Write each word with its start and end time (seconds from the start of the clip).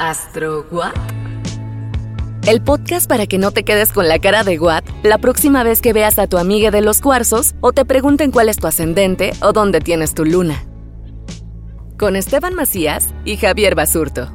¿Astro 0.00 0.66
What? 0.70 0.94
El 2.46 2.62
podcast 2.62 3.06
para 3.06 3.26
que 3.26 3.36
no 3.36 3.50
te 3.50 3.64
quedes 3.64 3.92
con 3.92 4.08
la 4.08 4.18
cara 4.18 4.44
de 4.44 4.58
What 4.58 4.82
la 5.02 5.18
próxima 5.18 5.62
vez 5.62 5.82
que 5.82 5.92
veas 5.92 6.18
a 6.18 6.26
tu 6.26 6.38
amiga 6.38 6.70
de 6.70 6.80
los 6.80 7.02
cuarzos 7.02 7.54
o 7.60 7.72
te 7.72 7.84
pregunten 7.84 8.30
cuál 8.30 8.48
es 8.48 8.56
tu 8.56 8.66
ascendente 8.66 9.32
o 9.42 9.52
dónde 9.52 9.80
tienes 9.80 10.14
tu 10.14 10.24
luna. 10.24 10.64
Con 11.98 12.16
Esteban 12.16 12.54
Macías 12.54 13.08
y 13.26 13.36
Javier 13.36 13.74
Basurto. 13.74 14.32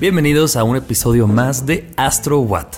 Bienvenidos 0.00 0.56
a 0.56 0.64
un 0.64 0.76
episodio 0.76 1.26
más 1.26 1.66
de 1.66 1.92
Astro 1.98 2.40
What. 2.40 2.68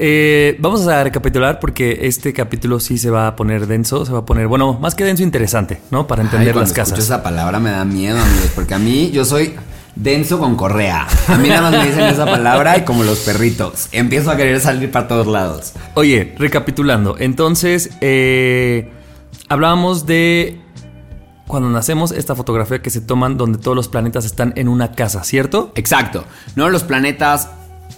Eh, 0.00 0.56
vamos 0.60 0.86
a 0.86 1.02
recapitular 1.02 1.58
porque 1.58 2.00
este 2.02 2.32
capítulo 2.32 2.78
sí 2.78 2.98
se 2.98 3.10
va 3.10 3.26
a 3.26 3.36
poner 3.36 3.66
denso, 3.66 4.06
se 4.06 4.12
va 4.12 4.20
a 4.20 4.24
poner, 4.24 4.46
bueno, 4.46 4.78
más 4.80 4.94
que 4.94 5.04
denso, 5.04 5.24
interesante, 5.24 5.80
¿no? 5.90 6.06
Para 6.06 6.22
entender 6.22 6.54
Ay, 6.54 6.60
las 6.60 6.72
casas. 6.72 6.98
esa 6.98 7.22
palabra 7.22 7.58
me 7.58 7.70
da 7.70 7.84
miedo, 7.84 8.18
amigos, 8.20 8.52
porque 8.54 8.74
a 8.74 8.78
mí 8.78 9.10
yo 9.10 9.24
soy 9.24 9.54
denso 9.96 10.38
con 10.38 10.54
correa. 10.54 11.08
A 11.26 11.36
mí 11.36 11.48
nada 11.48 11.62
más 11.62 11.72
me 11.72 11.86
dicen 11.86 12.04
esa 12.04 12.24
palabra 12.24 12.78
y 12.78 12.82
como 12.82 13.02
los 13.02 13.18
perritos. 13.18 13.88
Empiezo 13.90 14.30
a 14.30 14.36
querer 14.36 14.60
salir 14.60 14.90
para 14.90 15.08
todos 15.08 15.26
lados. 15.26 15.72
Oye, 15.94 16.34
recapitulando, 16.38 17.16
entonces 17.18 17.90
eh, 18.00 18.92
hablábamos 19.48 20.06
de 20.06 20.60
cuando 21.48 21.70
nacemos 21.70 22.12
esta 22.12 22.36
fotografía 22.36 22.80
que 22.80 22.90
se 22.90 23.00
toman 23.00 23.36
donde 23.36 23.58
todos 23.58 23.74
los 23.74 23.88
planetas 23.88 24.24
están 24.24 24.52
en 24.54 24.68
una 24.68 24.92
casa, 24.92 25.24
¿cierto? 25.24 25.72
Exacto. 25.74 26.24
¿No? 26.54 26.68
Los 26.68 26.84
planetas 26.84 27.48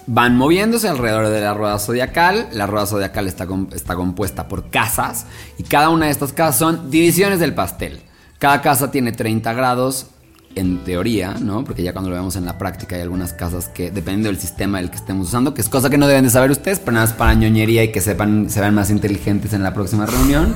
van 0.07 0.35
moviéndose 0.35 0.87
alrededor 0.87 1.27
de 1.29 1.41
la 1.41 1.53
rueda 1.53 1.79
zodiacal. 1.79 2.47
La 2.53 2.67
rueda 2.67 2.85
zodiacal 2.85 3.27
está, 3.27 3.47
está 3.73 3.95
compuesta 3.95 4.47
por 4.47 4.69
casas 4.69 5.25
y 5.57 5.63
cada 5.63 5.89
una 5.89 6.05
de 6.05 6.11
estas 6.11 6.33
casas 6.33 6.57
son 6.57 6.91
divisiones 6.91 7.39
del 7.39 7.53
pastel. 7.53 8.01
Cada 8.39 8.61
casa 8.61 8.91
tiene 8.91 9.11
30 9.11 9.53
grados 9.53 10.07
en 10.55 10.83
teoría, 10.83 11.35
¿no? 11.39 11.63
Porque 11.63 11.83
ya 11.83 11.93
cuando 11.93 12.09
lo 12.09 12.15
vemos 12.15 12.35
en 12.35 12.45
la 12.45 12.57
práctica 12.57 12.95
hay 12.95 13.01
algunas 13.01 13.33
casas 13.33 13.69
que 13.69 13.91
dependiendo 13.91 14.29
del 14.29 14.39
sistema 14.39 14.79
del 14.79 14.89
que 14.89 14.97
estemos 14.97 15.27
usando, 15.27 15.53
que 15.53 15.61
es 15.61 15.69
cosa 15.69 15.89
que 15.89 15.97
no 15.97 16.07
deben 16.07 16.23
de 16.23 16.29
saber 16.29 16.51
ustedes, 16.51 16.79
pero 16.79 16.93
nada 16.93 17.05
más 17.05 17.15
para 17.15 17.33
ñoñería 17.33 17.83
y 17.83 17.91
que 17.91 18.01
sepan, 18.01 18.49
se 18.49 18.59
vean 18.59 18.75
más 18.75 18.89
inteligentes 18.89 19.53
en 19.53 19.63
la 19.63 19.73
próxima 19.73 20.05
reunión, 20.05 20.55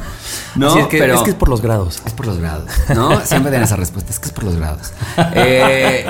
¿no? 0.55 0.67
Así 0.67 0.79
es 0.79 0.88
que, 0.88 0.97
pero 0.97 1.16
es 1.16 1.22
que 1.22 1.29
es 1.31 1.35
por 1.35 1.50
los 1.50 1.61
grados. 1.61 2.01
es 2.05 2.13
por 2.13 2.28
los 2.28 2.39
grados, 2.39 2.69
¿no? 2.94 3.19
Siempre 3.22 3.51
tienen 3.51 3.63
esa 3.63 3.75
respuesta, 3.75 4.11
es 4.11 4.19
que 4.19 4.28
es 4.28 4.34
por 4.34 4.44
los 4.44 4.55
grados. 4.55 4.91
Eh, 5.38 6.05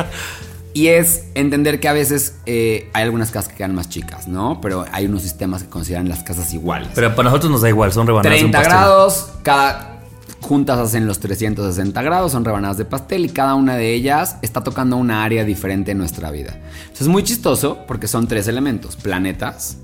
y 0.75 0.90
es 0.90 1.24
entender 1.36 1.80
que 1.80 1.88
a 1.88 1.94
veces 1.94 2.36
eh, 2.46 2.90
hay 2.94 3.03
algunas 3.03 3.31
casas 3.31 3.50
que 3.50 3.56
quedan 3.56 3.74
más 3.74 3.88
chicas, 3.88 4.28
¿no? 4.28 4.59
Pero 4.59 4.84
hay 4.91 5.06
unos 5.06 5.22
sistemas 5.22 5.63
que 5.63 5.69
consideran 5.69 6.09
las 6.09 6.22
casas 6.22 6.53
iguales. 6.53 6.90
Pero 6.94 7.16
para 7.16 7.30
nosotros 7.30 7.50
nos 7.50 7.62
da 7.62 7.69
igual, 7.69 7.94
son 7.94 8.06
rebanadas 8.06 8.38
de 8.40 8.46
un 8.46 8.52
30 8.52 8.69
grados, 8.69 9.30
cada 9.41 10.02
juntas 10.41 10.78
hacen 10.78 11.08
los 11.08 11.19
360 11.22 12.02
grados, 12.02 12.34
son 12.34 12.44
rebanadas 12.44 12.78
de 12.78 12.84
pastel 12.84 13.24
y 13.25 13.30
cada 13.30 13.56
una 13.56 13.78
de 13.78 13.94
ellas 13.94 14.36
está 14.41 14.63
tocando 14.66 14.97
una 14.97 15.24
área 15.24 15.46
diferente 15.46 15.91
en 15.91 15.97
nuestra 15.97 16.30
vida. 16.30 16.59
Entonces 16.81 17.02
es 17.03 17.07
muy 17.07 17.24
chistoso 17.24 17.80
porque 17.88 18.07
son 18.09 18.28
tres 18.28 18.47
elementos, 18.50 18.97
planetas, 18.97 19.78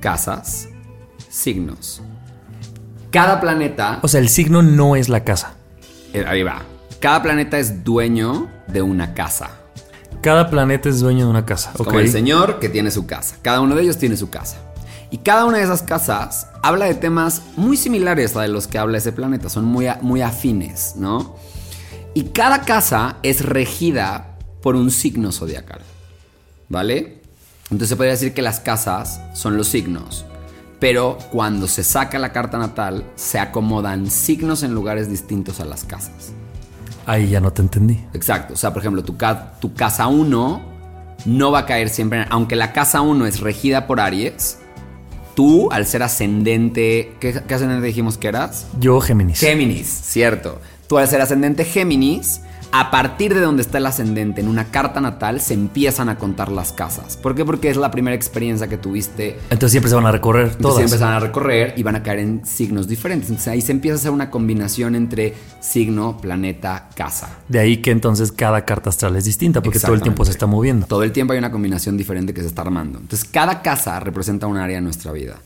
casas, 0.00 0.68
signos. 1.28 2.02
Cada 3.12 3.40
planeta 3.40 4.00
O 4.02 4.08
sea, 4.08 4.20
el 4.20 4.28
signo 4.28 4.60
no 4.60 4.96
es 4.96 5.08
la 5.08 5.22
casa. 5.22 5.54
eh, 6.12 6.24
Ahí 6.26 6.42
va. 6.42 6.62
Cada 6.98 7.22
planeta 7.22 7.58
es 7.58 7.84
dueño 7.84 8.48
de 8.66 8.82
una 8.82 9.14
casa. 9.14 9.59
Cada 10.22 10.50
planeta 10.50 10.88
es 10.88 11.00
dueño 11.00 11.24
de 11.24 11.30
una 11.30 11.46
casa. 11.46 11.70
Es 11.74 11.80
ok. 11.80 11.86
Como 11.86 12.00
el 12.00 12.10
señor 12.10 12.58
que 12.58 12.68
tiene 12.68 12.90
su 12.90 13.06
casa. 13.06 13.36
Cada 13.40 13.60
uno 13.60 13.74
de 13.74 13.82
ellos 13.82 13.96
tiene 13.96 14.16
su 14.16 14.28
casa. 14.28 14.58
Y 15.10 15.18
cada 15.18 15.44
una 15.46 15.58
de 15.58 15.64
esas 15.64 15.82
casas 15.82 16.46
habla 16.62 16.84
de 16.84 16.94
temas 16.94 17.42
muy 17.56 17.76
similares 17.76 18.36
a 18.36 18.42
de 18.42 18.48
los 18.48 18.66
que 18.66 18.78
habla 18.78 18.98
ese 18.98 19.12
planeta. 19.12 19.48
Son 19.48 19.64
muy, 19.64 19.86
muy 20.02 20.20
afines, 20.20 20.94
¿no? 20.96 21.36
Y 22.12 22.24
cada 22.24 22.62
casa 22.62 23.16
es 23.22 23.44
regida 23.44 24.38
por 24.62 24.76
un 24.76 24.90
signo 24.90 25.32
zodiacal. 25.32 25.80
¿Vale? 26.68 27.22
Entonces 27.64 27.88
se 27.88 27.96
podría 27.96 28.12
decir 28.12 28.34
que 28.34 28.42
las 28.42 28.60
casas 28.60 29.20
son 29.34 29.56
los 29.56 29.68
signos. 29.68 30.26
Pero 30.80 31.18
cuando 31.30 31.66
se 31.66 31.82
saca 31.82 32.18
la 32.18 32.32
carta 32.32 32.58
natal, 32.58 33.04
se 33.16 33.38
acomodan 33.38 34.10
signos 34.10 34.62
en 34.62 34.74
lugares 34.74 35.08
distintos 35.08 35.60
a 35.60 35.64
las 35.64 35.84
casas. 35.84 36.32
Ahí 37.06 37.28
ya 37.28 37.40
no 37.40 37.52
te 37.52 37.62
entendí. 37.62 38.04
Exacto. 38.14 38.54
O 38.54 38.56
sea, 38.56 38.72
por 38.72 38.82
ejemplo, 38.82 39.02
tu, 39.02 39.16
ca- 39.16 39.54
tu 39.60 39.74
casa 39.74 40.06
1 40.06 40.60
no 41.26 41.50
va 41.50 41.60
a 41.60 41.66
caer 41.66 41.88
siempre. 41.88 42.20
en- 42.22 42.26
Aunque 42.30 42.56
la 42.56 42.72
casa 42.72 43.00
1 43.00 43.26
es 43.26 43.40
regida 43.40 43.86
por 43.86 44.00
Aries, 44.00 44.58
tú, 45.34 45.70
al 45.72 45.86
ser 45.86 46.02
ascendente. 46.02 47.14
¿Qué, 47.20 47.42
qué 47.46 47.54
ascendente 47.54 47.86
dijimos 47.86 48.16
que 48.18 48.28
eras? 48.28 48.66
Yo, 48.78 49.00
Géminis. 49.00 49.40
Géminis, 49.40 49.86
cierto. 49.86 50.60
Tú, 50.88 50.98
al 50.98 51.08
ser 51.08 51.20
ascendente 51.20 51.64
Géminis, 51.64 52.40
a 52.72 52.90
partir 52.90 53.34
de 53.34 53.40
donde 53.40 53.62
está 53.62 53.78
el 53.78 53.86
ascendente 53.86 54.40
en 54.40 54.48
una 54.48 54.66
carta 54.70 55.00
natal, 55.00 55.40
se 55.40 55.54
empiezan 55.54 56.08
a 56.08 56.18
contar 56.18 56.52
las 56.52 56.72
casas. 56.72 57.16
¿Por 57.16 57.34
qué? 57.34 57.44
Porque 57.44 57.68
es 57.68 57.76
la 57.76 57.90
primera 57.90 58.14
experiencia 58.14 58.68
que 58.68 58.78
tuviste 58.78 59.38
Entonces 59.44 59.72
siempre 59.72 59.88
se 59.90 59.96
van 59.96 60.06
a 60.06 60.12
recorrer 60.12 60.44
entonces 60.44 60.60
todas. 60.62 60.82
empiezan 60.82 61.12
a 61.12 61.20
recorrer 61.20 61.74
y 61.76 61.82
van 61.82 61.96
a 61.96 62.02
caer 62.02 62.20
en 62.20 62.46
signos 62.46 62.86
diferentes. 62.86 63.28
Entonces 63.28 63.48
ahí 63.48 63.60
se 63.60 63.72
empieza 63.72 63.96
a 63.96 63.98
hacer 63.98 64.10
una 64.12 64.30
combinación 64.30 64.94
entre 64.94 65.34
signo, 65.60 66.18
planeta, 66.18 66.88
casa. 66.94 67.38
De 67.48 67.58
ahí 67.58 67.78
que 67.78 67.90
entonces 67.90 68.30
cada 68.32 68.64
carta 68.64 68.90
astral 68.90 69.16
es 69.16 69.24
distinta 69.24 69.62
porque 69.62 69.80
todo 69.80 69.94
el 69.94 70.02
tiempo 70.02 70.24
se 70.24 70.30
está 70.30 70.46
moviendo. 70.46 70.86
Todo 70.86 71.02
el 71.02 71.12
tiempo 71.12 71.32
hay 71.32 71.38
una 71.38 71.50
combinación 71.50 71.96
diferente 71.96 72.32
que 72.32 72.40
se 72.40 72.46
está 72.46 72.62
armando. 72.62 72.98
Entonces, 72.98 73.28
cada 73.30 73.62
casa 73.62 73.98
representa 74.00 74.46
un 74.46 74.56
área 74.56 74.76
de 74.76 74.82
nuestra 74.82 75.12
vida. 75.12 75.36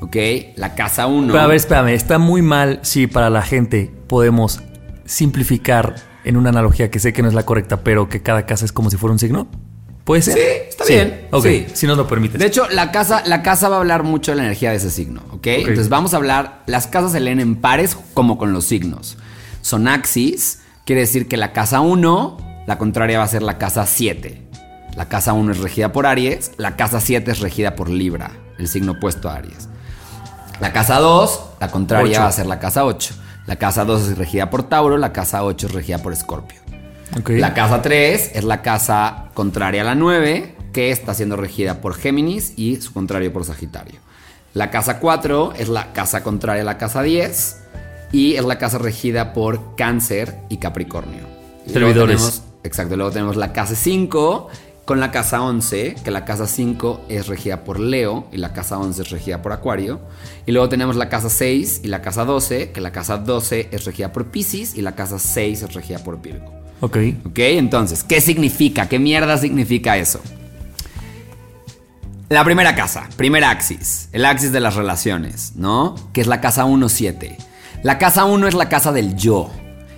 ¿Ok? 0.00 0.16
La 0.56 0.74
casa 0.74 1.06
1. 1.06 1.28
Pero 1.28 1.40
a 1.40 1.46
ver, 1.46 1.56
espérame, 1.56 1.88
está 1.88 2.18
muy 2.18 2.42
mal 2.42 2.80
si 2.82 3.06
para 3.06 3.30
la 3.30 3.42
gente 3.42 3.90
podemos 4.06 4.60
simplificar 5.06 5.96
en 6.26 6.36
una 6.36 6.50
analogía 6.50 6.90
que 6.90 6.98
sé 6.98 7.12
que 7.14 7.22
no 7.22 7.28
es 7.28 7.34
la 7.34 7.44
correcta, 7.44 7.78
pero 7.82 8.08
que 8.08 8.20
cada 8.22 8.44
casa 8.44 8.64
es 8.66 8.72
como 8.72 8.90
si 8.90 8.96
fuera 8.98 9.12
un 9.12 9.18
signo. 9.18 9.48
¿Puede 10.04 10.22
ser? 10.22 10.34
Sí, 10.34 10.40
está 10.68 10.84
bien. 10.84 11.26
Ok, 11.32 11.42
Sí. 11.44 11.66
si 11.72 11.86
nos 11.86 11.96
lo 11.96 12.06
permites. 12.06 12.38
De 12.38 12.46
hecho, 12.46 12.68
la 12.68 12.92
casa, 12.92 13.22
la 13.26 13.42
casa 13.42 13.68
va 13.68 13.76
a 13.76 13.78
hablar 13.80 14.02
mucho 14.04 14.30
de 14.32 14.36
la 14.36 14.42
energía 14.44 14.70
de 14.70 14.76
ese 14.76 14.90
signo. 14.90 15.22
¿ok? 15.32 15.46
Entonces, 15.46 15.88
vamos 15.88 16.14
a 16.14 16.18
hablar. 16.18 16.62
Las 16.66 16.86
casas 16.86 17.12
se 17.12 17.20
leen 17.20 17.40
en 17.40 17.56
pares 17.56 17.96
como 18.14 18.38
con 18.38 18.52
los 18.52 18.64
signos. 18.66 19.16
Son 19.62 19.88
axis, 19.88 20.60
quiere 20.84 21.00
decir 21.00 21.26
que 21.26 21.36
la 21.36 21.52
casa 21.52 21.80
1, 21.80 22.36
la 22.68 22.78
contraria 22.78 23.18
va 23.18 23.24
a 23.24 23.28
ser 23.28 23.42
la 23.42 23.58
casa 23.58 23.84
7. 23.86 24.42
La 24.96 25.08
casa 25.08 25.32
1 25.32 25.52
es 25.52 25.58
regida 25.58 25.90
por 25.92 26.06
Aries, 26.06 26.52
la 26.56 26.76
casa 26.76 27.00
7 27.00 27.30
es 27.32 27.40
regida 27.40 27.74
por 27.74 27.90
Libra, 27.90 28.30
el 28.58 28.68
signo 28.68 28.92
opuesto 28.92 29.28
a 29.28 29.34
Aries. 29.36 29.68
La 30.60 30.72
casa 30.72 30.98
2, 31.00 31.40
la 31.60 31.68
contraria 31.70 32.12
Ocho. 32.12 32.20
va 32.22 32.28
a 32.28 32.32
ser 32.32 32.46
la 32.46 32.58
casa 32.60 32.84
8. 32.84 33.12
La 33.46 33.56
casa 33.56 33.84
2 33.84 34.08
es 34.08 34.18
regida 34.18 34.50
por 34.50 34.64
Tauro, 34.64 34.96
la 34.98 35.12
casa 35.12 35.44
8 35.44 35.68
es 35.68 35.72
regida 35.72 35.98
por 35.98 36.12
Escorpio. 36.12 36.60
La 37.28 37.54
casa 37.54 37.80
3 37.80 38.32
es 38.34 38.44
la 38.44 38.60
casa 38.62 39.26
contraria 39.34 39.82
a 39.82 39.84
la 39.84 39.94
9, 39.94 40.54
que 40.72 40.90
está 40.90 41.14
siendo 41.14 41.36
regida 41.36 41.80
por 41.80 41.94
Géminis 41.94 42.52
y 42.56 42.76
su 42.76 42.92
contrario 42.92 43.32
por 43.32 43.44
Sagitario. 43.44 44.00
La 44.52 44.70
casa 44.70 44.98
4 44.98 45.54
es 45.56 45.68
la 45.68 45.92
casa 45.92 46.22
contraria 46.22 46.62
a 46.62 46.66
la 46.66 46.76
casa 46.76 47.02
10 47.02 47.56
y 48.12 48.34
es 48.34 48.44
la 48.44 48.58
casa 48.58 48.78
regida 48.78 49.32
por 49.32 49.76
Cáncer 49.76 50.34
y 50.48 50.58
Capricornio. 50.58 51.22
Servidores. 51.66 52.42
exacto, 52.64 52.96
luego 52.96 53.12
tenemos 53.12 53.36
la 53.36 53.52
casa 53.52 53.74
5, 53.74 54.48
con 54.86 55.00
la 55.00 55.10
casa 55.10 55.42
11, 55.42 55.96
que 56.04 56.10
la 56.12 56.24
casa 56.24 56.46
5 56.46 57.06
es 57.08 57.26
regida 57.26 57.64
por 57.64 57.80
Leo 57.80 58.28
y 58.32 58.36
la 58.36 58.52
casa 58.52 58.78
11 58.78 59.02
es 59.02 59.10
regida 59.10 59.42
por 59.42 59.52
Acuario. 59.52 60.00
Y 60.46 60.52
luego 60.52 60.68
tenemos 60.68 60.94
la 60.94 61.08
casa 61.08 61.28
6 61.28 61.80
y 61.82 61.88
la 61.88 62.00
casa 62.00 62.24
12, 62.24 62.70
que 62.70 62.80
la 62.80 62.92
casa 62.92 63.18
12 63.18 63.68
es 63.72 63.84
regida 63.84 64.12
por 64.12 64.26
Pisces 64.26 64.76
y 64.76 64.82
la 64.82 64.94
casa 64.94 65.18
6 65.18 65.62
es 65.62 65.74
regida 65.74 65.98
por 65.98 66.22
Virgo. 66.22 66.46
Ok. 66.80 66.98
Ok, 67.24 67.38
entonces, 67.38 68.04
¿qué 68.04 68.20
significa? 68.20 68.88
¿Qué 68.88 69.00
mierda 69.00 69.36
significa 69.38 69.96
eso? 69.96 70.20
La 72.28 72.44
primera 72.44 72.76
casa, 72.76 73.08
primer 73.16 73.42
axis, 73.42 74.08
el 74.12 74.24
axis 74.24 74.52
de 74.52 74.60
las 74.60 74.76
relaciones, 74.76 75.54
¿no? 75.56 75.96
Que 76.12 76.20
es 76.20 76.28
la 76.28 76.40
casa 76.40 76.64
1-7. 76.64 77.36
La 77.82 77.98
casa 77.98 78.24
1 78.24 78.46
es 78.46 78.54
la 78.54 78.68
casa 78.68 78.92
del 78.92 79.16
yo. 79.16 79.50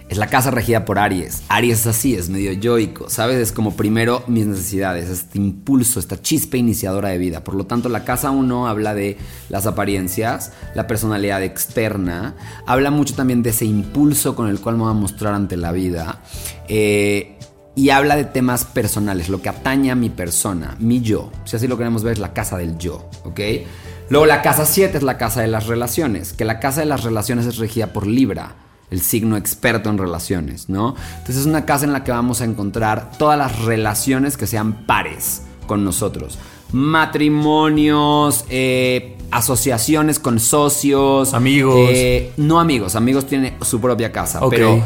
Es 0.09 0.17
la 0.17 0.29
casa 0.29 0.51
regida 0.51 0.87
por 0.87 0.99
Aries. 0.99 1.43
Aries 1.49 1.81
es 1.81 1.87
así, 1.87 2.15
es 2.15 2.31
medio 2.31 2.53
yoico, 2.53 3.11
¿sabes? 3.11 3.37
Es 3.37 3.53
como 3.53 3.77
primero 3.77 4.25
mis 4.27 4.47
necesidades, 4.47 5.11
este 5.11 5.37
impulso, 5.37 6.01
esta 6.01 6.23
chispa 6.23 6.57
iniciadora 6.57 7.11
de 7.11 7.19
vida. 7.19 7.45
Por 7.45 7.55
lo 7.55 7.67
tanto, 7.67 7.91
la 7.91 8.05
casa 8.05 8.31
1 8.31 8.69
habla 8.69 8.95
de 8.95 9.19
las 9.51 9.67
apariencias, 9.67 10.53
la 10.75 10.87
personalidad 10.87 11.43
externa, 11.43 12.37
habla 12.65 12.91
mucho 12.91 13.15
también 13.15 13.43
de 13.43 13.51
ese 13.51 13.67
impulso 13.67 14.35
con 14.35 14.49
el 14.49 14.61
cual 14.61 14.77
me 14.77 14.85
voy 14.85 14.93
a 14.93 14.95
mostrar 14.95 15.35
ante 15.35 15.59
la 15.59 15.73
vida. 15.73 16.23
Eh, 16.69 17.37
y 17.75 17.91
habla 17.91 18.17
de 18.17 18.25
temas 18.25 18.65
personales, 18.65 19.29
lo 19.29 19.43
que 19.43 19.51
atañe 19.51 19.91
a 19.91 19.95
mi 19.95 20.09
persona, 20.09 20.75
mi 20.81 21.03
yo. 21.03 21.31
Si 21.45 21.55
así 21.55 21.69
lo 21.69 21.77
queremos 21.77 22.03
ver, 22.03 22.15
es 22.15 22.19
la 22.19 22.33
casa 22.33 22.57
del 22.57 22.79
yo, 22.79 23.11
¿ok? 23.25 23.41
Luego 24.09 24.25
la 24.25 24.41
casa 24.41 24.65
7 24.65 24.97
es 24.97 25.03
la 25.03 25.19
casa 25.19 25.43
de 25.43 25.49
las 25.49 25.67
relaciones, 25.67 26.33
que 26.33 26.47
la 26.47 26.61
casa 26.61 26.81
de 26.81 26.87
las 26.87 27.05
relaciones 27.05 27.45
es 27.45 27.59
regida 27.59 27.93
por 27.93 28.07
Libra 28.07 28.68
el 28.91 29.01
signo 29.01 29.37
experto 29.37 29.91
en 29.91 29.99
relaciones, 29.99 30.69
¿no? 30.69 30.95
Entonces 31.19 31.39
es 31.39 31.47
una 31.47 31.65
casa 31.65 31.85
en 31.85 31.93
la 31.93 32.05
que 32.05 32.11
vamos 32.11 32.41
a 32.41 32.45
encontrar 32.45 33.13
todas 33.19 33.37
las 33.39 33.61
relaciones 33.65 34.37
que 34.37 34.47
sean 34.47 34.85
pares 34.87 35.43
con 35.67 35.85
nosotros. 35.85 36.39
Matrimonios, 36.73 38.45
eh, 38.49 39.17
asociaciones 39.31 40.19
con 40.19 40.41
socios. 40.41 41.35
Amigos. 41.35 41.91
Eh, 41.93 42.33
no 42.37 42.61
amigos, 42.61 42.95
amigos 42.97 43.27
tienen 43.27 43.55
su 43.63 43.81
propia 43.81 44.11
casa, 44.13 44.41
Ok. 44.45 44.51
pero 44.51 44.83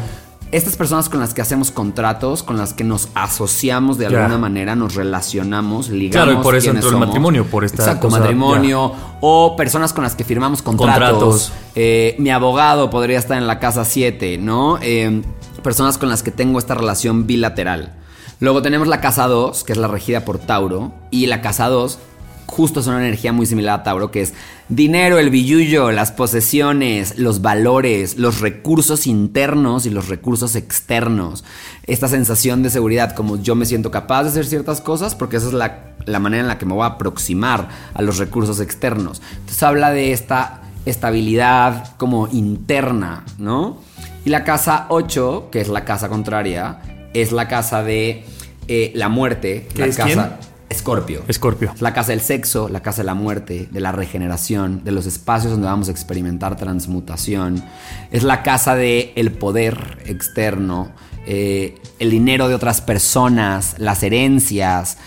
estas 0.53 0.75
personas 0.75 1.09
con 1.09 1.19
las 1.19 1.33
que 1.33 1.41
hacemos 1.41 1.71
contratos, 1.71 2.43
con 2.43 2.57
las 2.57 2.73
que 2.73 2.83
nos 2.83 3.09
asociamos 3.15 3.97
de 3.97 4.05
alguna 4.05 4.37
manera, 4.37 4.75
nos 4.75 4.93
relacionamos, 4.93 5.89
ligamos. 5.89 6.25
Claro, 6.25 6.39
y 6.39 6.43
por 6.43 6.55
eso 6.55 6.69
entró 6.69 6.89
el 6.89 6.97
matrimonio, 6.97 7.45
por 7.45 7.65
esta 7.65 7.81
Exacto, 7.83 8.07
cosa, 8.07 8.19
matrimonio. 8.19 8.93
O 9.19 9.55
personas 9.55 9.93
con 9.93 10.03
las 10.03 10.15
que 10.15 10.23
firmamos 10.23 10.61
contratos. 10.61 11.09
Contratos. 11.09 11.53
Eh, 11.73 12.15
mi 12.19 12.29
abogado 12.29 12.91
podría 12.91 13.17
estar 13.17 13.37
en 13.37 13.47
la 13.47 13.57
casa 13.57 13.83
7, 13.83 14.37
¿no? 14.37 14.77
Eh, 14.81 15.23
personas 15.63 15.97
con 15.97 16.07
las 16.07 16.21
que 16.21 16.29
tengo 16.29 16.59
esta 16.59 16.75
relación 16.75 17.25
bilateral. 17.25 17.93
Luego 18.39 18.61
tenemos 18.61 18.87
la 18.87 19.01
casa 19.01 19.27
2, 19.27 19.63
que 19.63 19.71
es 19.71 19.79
la 19.79 19.87
regida 19.87 20.23
por 20.23 20.37
Tauro. 20.37 20.93
Y 21.09 21.25
la 21.25 21.41
casa 21.41 21.67
2 21.67 21.97
justo 22.45 22.79
es 22.79 22.87
una 22.87 22.99
energía 22.99 23.33
muy 23.33 23.45
similar 23.45 23.79
a 23.79 23.83
Tauro, 23.83 24.11
que 24.11 24.21
es 24.21 24.33
dinero, 24.69 25.19
el 25.19 25.29
billullo, 25.29 25.91
las 25.91 26.11
posesiones, 26.11 27.17
los 27.17 27.41
valores, 27.41 28.17
los 28.17 28.41
recursos 28.41 29.07
internos 29.07 29.85
y 29.85 29.89
los 29.89 30.07
recursos 30.07 30.55
externos. 30.55 31.43
Esta 31.85 32.07
sensación 32.07 32.63
de 32.63 32.69
seguridad, 32.69 33.13
como 33.13 33.41
yo 33.41 33.55
me 33.55 33.65
siento 33.65 33.91
capaz 33.91 34.23
de 34.23 34.29
hacer 34.29 34.45
ciertas 34.45 34.81
cosas, 34.81 35.15
porque 35.15 35.37
esa 35.37 35.47
es 35.47 35.53
la, 35.53 35.95
la 36.05 36.19
manera 36.19 36.41
en 36.41 36.47
la 36.47 36.57
que 36.57 36.65
me 36.65 36.73
voy 36.73 36.83
a 36.83 36.87
aproximar 36.87 37.69
a 37.93 38.01
los 38.01 38.17
recursos 38.17 38.59
externos. 38.59 39.21
Entonces 39.31 39.63
habla 39.63 39.91
de 39.91 40.11
esta 40.11 40.61
estabilidad 40.85 41.95
como 41.97 42.27
interna, 42.27 43.23
¿no? 43.37 43.77
Y 44.25 44.29
la 44.29 44.43
casa 44.43 44.85
8, 44.89 45.49
que 45.51 45.61
es 45.61 45.67
la 45.67 45.85
casa 45.85 46.09
contraria, 46.09 47.09
es 47.13 47.31
la 47.31 47.47
casa 47.47 47.83
de 47.83 48.25
eh, 48.67 48.91
la 48.95 49.09
muerte. 49.09 49.67
¿Qué 49.73 49.81
la 49.81 49.87
es 49.87 49.97
casa 49.97 50.37
quién? 50.39 50.52
Escorpio. 50.73 51.21
Escorpio. 51.27 51.71
Es 51.75 51.83
la 51.83 51.93
casa 51.93 52.13
del 52.13 52.21
sexo, 52.21 52.67
la 52.67 52.81
casa 52.81 53.03
de 53.03 53.05
la 53.05 53.13
muerte, 53.13 53.67
de 53.69 53.79
la 53.79 53.91
regeneración, 53.91 54.83
de 54.83 54.91
los 54.91 55.05
espacios 55.05 55.51
donde 55.51 55.67
vamos 55.67 55.87
a 55.87 55.91
experimentar 55.91 56.57
transmutación. 56.57 57.63
Es 58.11 58.23
la 58.23 58.41
casa 58.41 58.75
del 58.75 59.11
el 59.15 59.31
poder 59.33 59.99
externo, 60.07 60.91
eh, 61.27 61.75
el 61.99 62.09
dinero 62.09 62.47
de 62.47 62.55
otras 62.55 62.81
personas, 62.81 63.75
las 63.77 64.01
herencias 64.01 64.97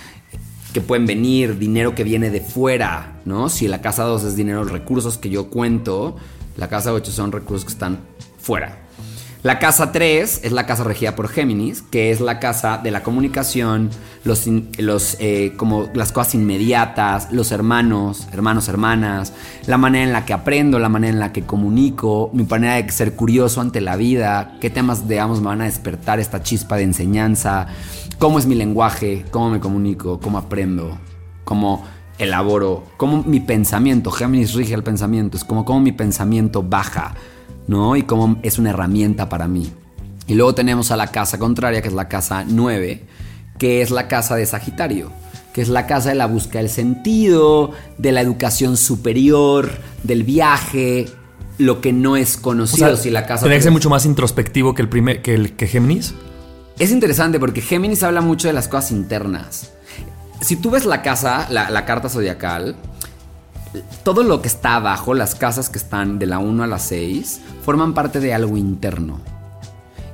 que 0.72 0.80
pueden 0.80 1.04
venir, 1.04 1.58
dinero 1.58 1.96
que 1.96 2.04
viene 2.04 2.30
de 2.30 2.40
fuera, 2.40 3.20
¿no? 3.24 3.48
Si 3.48 3.66
la 3.66 3.80
casa 3.80 4.04
2 4.04 4.22
es 4.22 4.36
dinero, 4.36 4.62
recursos 4.62 5.18
que 5.18 5.30
yo 5.30 5.50
cuento, 5.50 6.16
la 6.56 6.68
casa 6.68 6.92
8 6.92 7.10
son 7.10 7.32
recursos 7.32 7.64
que 7.64 7.72
están 7.72 7.98
fuera. 8.38 8.85
La 9.42 9.58
casa 9.58 9.92
3 9.92 10.40
es 10.42 10.52
la 10.52 10.66
casa 10.66 10.82
regida 10.82 11.14
por 11.14 11.28
Géminis, 11.28 11.82
que 11.82 12.10
es 12.10 12.20
la 12.20 12.40
casa 12.40 12.78
de 12.78 12.90
la 12.90 13.02
comunicación, 13.02 13.90
los, 14.24 14.46
los, 14.78 15.16
eh, 15.20 15.52
como 15.56 15.88
las 15.94 16.10
cosas 16.10 16.34
inmediatas, 16.34 17.30
los 17.30 17.52
hermanos, 17.52 18.26
hermanos, 18.32 18.68
hermanas, 18.68 19.32
la 19.66 19.76
manera 19.78 20.04
en 20.04 20.12
la 20.12 20.24
que 20.24 20.32
aprendo, 20.32 20.78
la 20.78 20.88
manera 20.88 21.12
en 21.12 21.20
la 21.20 21.32
que 21.32 21.42
comunico, 21.42 22.30
mi 22.32 22.42
manera 22.44 22.82
de 22.82 22.90
ser 22.90 23.14
curioso 23.14 23.60
ante 23.60 23.80
la 23.80 23.94
vida, 23.96 24.56
qué 24.60 24.70
temas, 24.70 25.06
digamos, 25.06 25.40
me 25.40 25.48
van 25.48 25.60
a 25.60 25.66
despertar 25.66 26.18
esta 26.18 26.42
chispa 26.42 26.76
de 26.76 26.84
enseñanza, 26.84 27.68
cómo 28.18 28.38
es 28.38 28.46
mi 28.46 28.56
lenguaje, 28.56 29.24
cómo 29.30 29.50
me 29.50 29.60
comunico, 29.60 30.18
cómo 30.18 30.38
aprendo, 30.38 30.98
cómo 31.44 31.84
elaboro, 32.18 32.84
cómo 32.96 33.22
mi 33.22 33.40
pensamiento, 33.40 34.10
Géminis 34.10 34.54
rige 34.54 34.74
el 34.74 34.82
pensamiento, 34.82 35.36
es 35.36 35.44
como 35.44 35.64
cómo 35.64 35.80
mi 35.80 35.92
pensamiento 35.92 36.62
baja, 36.62 37.14
¿no? 37.68 37.96
Y 37.96 38.02
cómo 38.02 38.38
es 38.42 38.58
una 38.58 38.70
herramienta 38.70 39.28
para 39.28 39.48
mí. 39.48 39.72
Y 40.26 40.34
luego 40.34 40.54
tenemos 40.54 40.90
a 40.90 40.96
la 40.96 41.08
casa 41.08 41.38
contraria, 41.38 41.82
que 41.82 41.88
es 41.88 41.94
la 41.94 42.08
casa 42.08 42.44
9, 42.46 43.04
que 43.58 43.80
es 43.82 43.90
la 43.90 44.08
casa 44.08 44.34
de 44.36 44.44
Sagitario, 44.46 45.12
que 45.52 45.62
es 45.62 45.68
la 45.68 45.86
casa 45.86 46.08
de 46.10 46.14
la 46.16 46.26
búsqueda 46.26 46.62
del 46.62 46.70
sentido, 46.70 47.70
de 47.98 48.12
la 48.12 48.20
educación 48.20 48.76
superior, 48.76 49.70
del 50.02 50.24
viaje, 50.24 51.06
lo 51.58 51.80
que 51.80 51.92
no 51.92 52.16
es 52.16 52.36
O 52.38 52.42
conocido. 52.42 52.88
sea, 52.88 52.96
si 52.96 53.10
la 53.10 53.22
casa 53.26 53.42
Tendría 53.42 53.58
que 53.58 53.62
ser 53.64 53.72
mucho 53.72 53.88
más 53.88 54.04
introspectivo 54.04 54.74
que 54.74 54.82
el 54.82 54.88
primer, 54.88 55.22
que 55.22 55.34
el 55.34 55.54
que 55.56 55.66
Géminis. 55.66 56.14
es 56.78 56.90
interesante 56.90 57.38
porque 57.40 57.60
Géminis 57.62 58.02
habla 58.02 58.20
mucho 58.20 58.48
de 58.48 58.54
las 58.54 58.68
cosas 58.68 58.90
internas. 58.90 59.70
Si 60.42 60.56
tú 60.56 60.70
ves 60.70 60.84
la 60.84 61.00
casa, 61.00 61.46
la, 61.50 61.70
la 61.70 61.86
carta 61.86 62.08
zodiacal, 62.10 62.76
todo 64.02 64.22
lo 64.22 64.42
que 64.42 64.48
está 64.48 64.76
abajo, 64.76 65.14
las 65.14 65.34
casas 65.34 65.68
que 65.68 65.78
están 65.78 66.18
de 66.18 66.26
la 66.26 66.38
1 66.38 66.62
a 66.62 66.66
la 66.66 66.78
6, 66.78 67.40
forman 67.64 67.94
parte 67.94 68.20
de 68.20 68.34
algo 68.34 68.56
interno. 68.56 69.20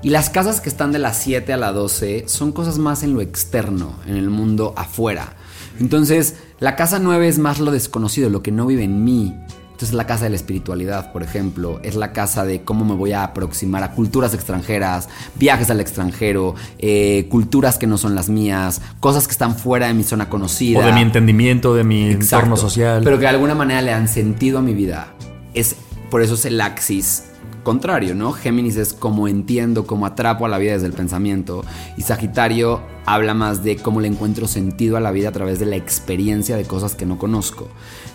Y 0.02 0.10
las 0.10 0.30
casas 0.30 0.60
que 0.60 0.68
están 0.68 0.90
de 0.92 0.98
la 0.98 1.14
7 1.14 1.52
a 1.52 1.56
la 1.56 1.72
12 1.72 2.24
son 2.26 2.52
cosas 2.52 2.78
más 2.78 3.02
en 3.02 3.14
lo 3.14 3.20
externo, 3.20 3.94
en 4.06 4.16
el 4.16 4.30
mundo 4.30 4.74
afuera. 4.76 5.34
Entonces, 5.78 6.36
la 6.58 6.74
casa 6.76 6.98
9 6.98 7.28
es 7.28 7.38
más 7.38 7.60
lo 7.60 7.70
desconocido, 7.70 8.28
lo 8.28 8.42
que 8.42 8.50
no 8.50 8.66
vive 8.66 8.82
en 8.84 9.04
mí. 9.04 9.34
Entonces, 9.82 9.96
la 9.96 10.06
casa 10.06 10.22
de 10.26 10.30
la 10.30 10.36
espiritualidad, 10.36 11.10
por 11.10 11.24
ejemplo, 11.24 11.80
es 11.82 11.96
la 11.96 12.12
casa 12.12 12.44
de 12.44 12.62
cómo 12.62 12.84
me 12.84 12.94
voy 12.94 13.10
a 13.14 13.24
aproximar 13.24 13.82
a 13.82 13.90
culturas 13.90 14.32
extranjeras, 14.32 15.08
viajes 15.34 15.70
al 15.70 15.80
extranjero, 15.80 16.54
eh, 16.78 17.26
culturas 17.28 17.78
que 17.78 17.88
no 17.88 17.98
son 17.98 18.14
las 18.14 18.28
mías, 18.28 18.80
cosas 19.00 19.26
que 19.26 19.32
están 19.32 19.56
fuera 19.56 19.88
de 19.88 19.94
mi 19.94 20.04
zona 20.04 20.28
conocida. 20.28 20.78
O 20.78 20.82
de 20.86 20.92
mi 20.92 21.00
entendimiento, 21.00 21.74
de 21.74 21.82
mi 21.82 22.10
Exacto. 22.10 22.36
entorno 22.36 22.56
social. 22.56 23.00
Pero 23.02 23.16
que 23.16 23.22
de 23.22 23.30
alguna 23.30 23.56
manera 23.56 23.82
le 23.82 23.90
dan 23.90 24.06
sentido 24.06 24.60
a 24.60 24.62
mi 24.62 24.72
vida. 24.72 25.14
Es, 25.52 25.74
por 26.10 26.22
eso 26.22 26.34
es 26.34 26.44
el 26.44 26.60
axis 26.60 27.24
contrario, 27.64 28.14
¿no? 28.14 28.32
Géminis 28.32 28.76
es 28.76 28.92
como 28.92 29.26
entiendo, 29.26 29.86
cómo 29.86 30.06
atrapo 30.06 30.46
a 30.46 30.48
la 30.48 30.58
vida 30.58 30.74
desde 30.74 30.86
el 30.86 30.92
pensamiento. 30.92 31.64
Y 31.96 32.02
Sagitario 32.02 32.80
habla 33.04 33.34
más 33.34 33.64
de 33.64 33.76
cómo 33.76 34.00
le 34.00 34.08
encuentro 34.08 34.46
sentido 34.46 34.96
a 34.96 35.00
la 35.00 35.10
vida 35.10 35.30
a 35.30 35.32
través 35.32 35.58
de 35.58 35.66
la 35.66 35.76
experiencia 35.76 36.56
de 36.56 36.64
cosas 36.64 36.94
que 36.94 37.06
no 37.06 37.18
conozco. 37.18 37.68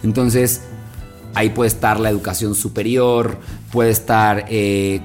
Entonces, 0.04 0.62
ahí 1.38 1.52
puede 1.52 1.68
estar 1.68 2.00
la 2.00 2.10
educación 2.10 2.56
superior, 2.56 3.38
puede 3.72 3.92
estar 3.92 4.46
eh, 4.50 5.02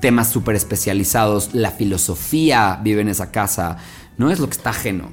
temas 0.00 0.28
súper 0.28 0.54
especializados, 0.54 1.54
la 1.54 1.70
filosofía 1.70 2.78
vive 2.82 3.00
en 3.00 3.08
esa 3.08 3.30
casa, 3.30 3.78
no 4.18 4.30
es 4.30 4.40
lo 4.40 4.46
que 4.46 4.56
está 4.56 4.70
ajeno. 4.70 5.10